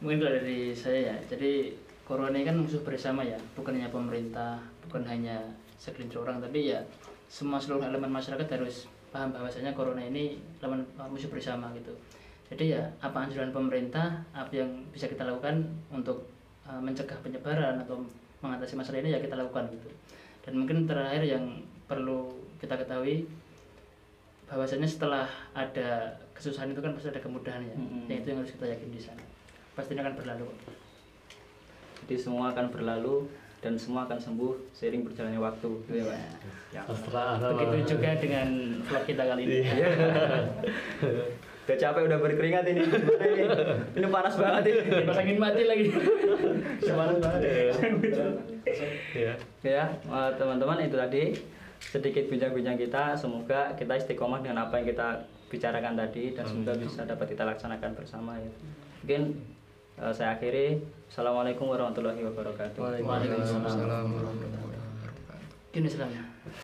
Mungkin 0.01 0.17
kalau 0.17 0.33
dari 0.33 0.73
saya 0.73 1.13
ya, 1.13 1.17
jadi 1.29 1.77
corona 2.09 2.33
ini 2.33 2.49
kan 2.49 2.57
musuh 2.57 2.81
bersama 2.81 3.20
ya, 3.20 3.37
bukan 3.53 3.77
hanya 3.77 3.93
pemerintah, 3.93 4.57
bukan 4.89 5.05
hanya 5.05 5.37
segelintir 5.77 6.24
orang, 6.24 6.41
tapi 6.41 6.72
ya 6.72 6.81
semua 7.29 7.61
seluruh 7.61 7.85
elemen 7.85 8.09
masyarakat 8.09 8.49
harus 8.49 8.89
paham 9.12 9.37
bahwasanya 9.37 9.77
corona 9.77 10.01
ini 10.01 10.41
elemen 10.64 10.81
uh, 10.97 11.05
musuh 11.05 11.29
bersama 11.29 11.68
gitu. 11.77 11.93
Jadi 12.49 12.72
ya 12.74 12.83
apa 13.05 13.29
anjuran 13.29 13.53
pemerintah, 13.53 14.24
apa 14.33 14.49
yang 14.57 14.72
bisa 14.89 15.05
kita 15.05 15.29
lakukan 15.29 15.68
untuk 15.93 16.24
uh, 16.64 16.81
mencegah 16.81 17.20
penyebaran 17.20 17.77
atau 17.85 18.01
mengatasi 18.41 18.81
masalah 18.81 19.05
ini 19.05 19.12
ya 19.12 19.20
kita 19.20 19.37
lakukan 19.37 19.68
gitu. 19.68 19.89
Dan 20.49 20.64
mungkin 20.64 20.89
terakhir 20.89 21.29
yang 21.29 21.45
perlu 21.85 22.33
kita 22.61 22.75
ketahui 22.77 23.25
bahwasanya 24.47 24.89
setelah 24.89 25.27
ada 25.57 26.21
kesusahan 26.35 26.75
itu 26.75 26.81
kan 26.83 26.93
pasti 26.93 27.09
ada 27.09 27.23
kemudahan 27.23 27.63
ya. 27.65 27.75
Mm-mm. 27.75 28.11
Yang 28.11 28.19
itu 28.21 28.27
yang 28.29 28.39
harus 28.45 28.53
kita 28.55 28.67
yakin 28.69 28.89
di 28.93 29.01
sana. 29.01 29.25
Pasti 29.75 29.91
ini 29.97 30.01
akan 30.05 30.15
berlalu. 30.19 30.49
jadi 32.09 32.17
semua 32.17 32.51
akan 32.51 32.75
berlalu 32.75 33.29
dan 33.61 33.77
semua 33.79 34.09
akan 34.09 34.19
sembuh 34.19 34.73
seiring 34.75 35.05
berjalannya 35.07 35.39
waktu 35.39 35.69
gitu 35.87 35.95
ya 36.01 36.05
Pak. 36.11 36.19
Ya. 36.75 36.83
Begitu 37.55 37.95
juga 37.95 38.11
dengan 38.19 38.49
vlog 38.83 39.05
kita 39.07 39.23
kali 39.31 39.43
ini. 39.47 39.57
Iya. 39.63 39.89
udah 41.71 41.79
capek 41.79 42.03
udah 42.11 42.19
berkeringat 42.19 42.65
ini 42.67 42.83
Gimana 42.83 43.25
ini 43.31 43.45
ini 43.95 44.07
panas 44.11 44.35
banget 44.35 44.63
ini 44.75 45.07
Pas 45.07 45.19
angin 45.23 45.39
mati 45.39 45.63
lagi. 45.71 45.87
panas 46.83 47.19
banget 47.23 47.41
ya. 49.15 49.35
ya 49.63 49.85
teman-teman 50.35 50.83
itu 50.83 50.99
tadi 50.99 51.25
sedikit 51.81 52.28
bincang-bincang 52.28 52.76
kita 52.76 53.16
semoga 53.16 53.72
kita 53.74 53.97
istiqomah 53.97 54.45
dengan 54.45 54.68
apa 54.68 54.78
yang 54.78 54.93
kita 54.93 55.24
bicarakan 55.49 55.97
tadi 55.97 56.37
dan 56.37 56.45
semoga 56.47 56.76
bisa 56.76 57.03
dapat 57.09 57.26
kita 57.33 57.43
laksanakan 57.49 57.91
bersama 57.97 58.37
ya 58.39 58.51
mungkin 59.03 59.41
eh, 59.99 60.12
saya 60.12 60.37
akhiri 60.37 60.85
assalamualaikum 61.09 61.66
warahmatullahi 61.66 62.20
wabarakatuh 62.22 62.78
Waalaikumsalam. 62.78 63.09
Waalaikumsalam 63.09 64.07
warahmatullahi 64.12 64.62
wabarakatuh. 64.62 65.70
Gini 65.70 65.89
selanjutnya. 65.89 66.24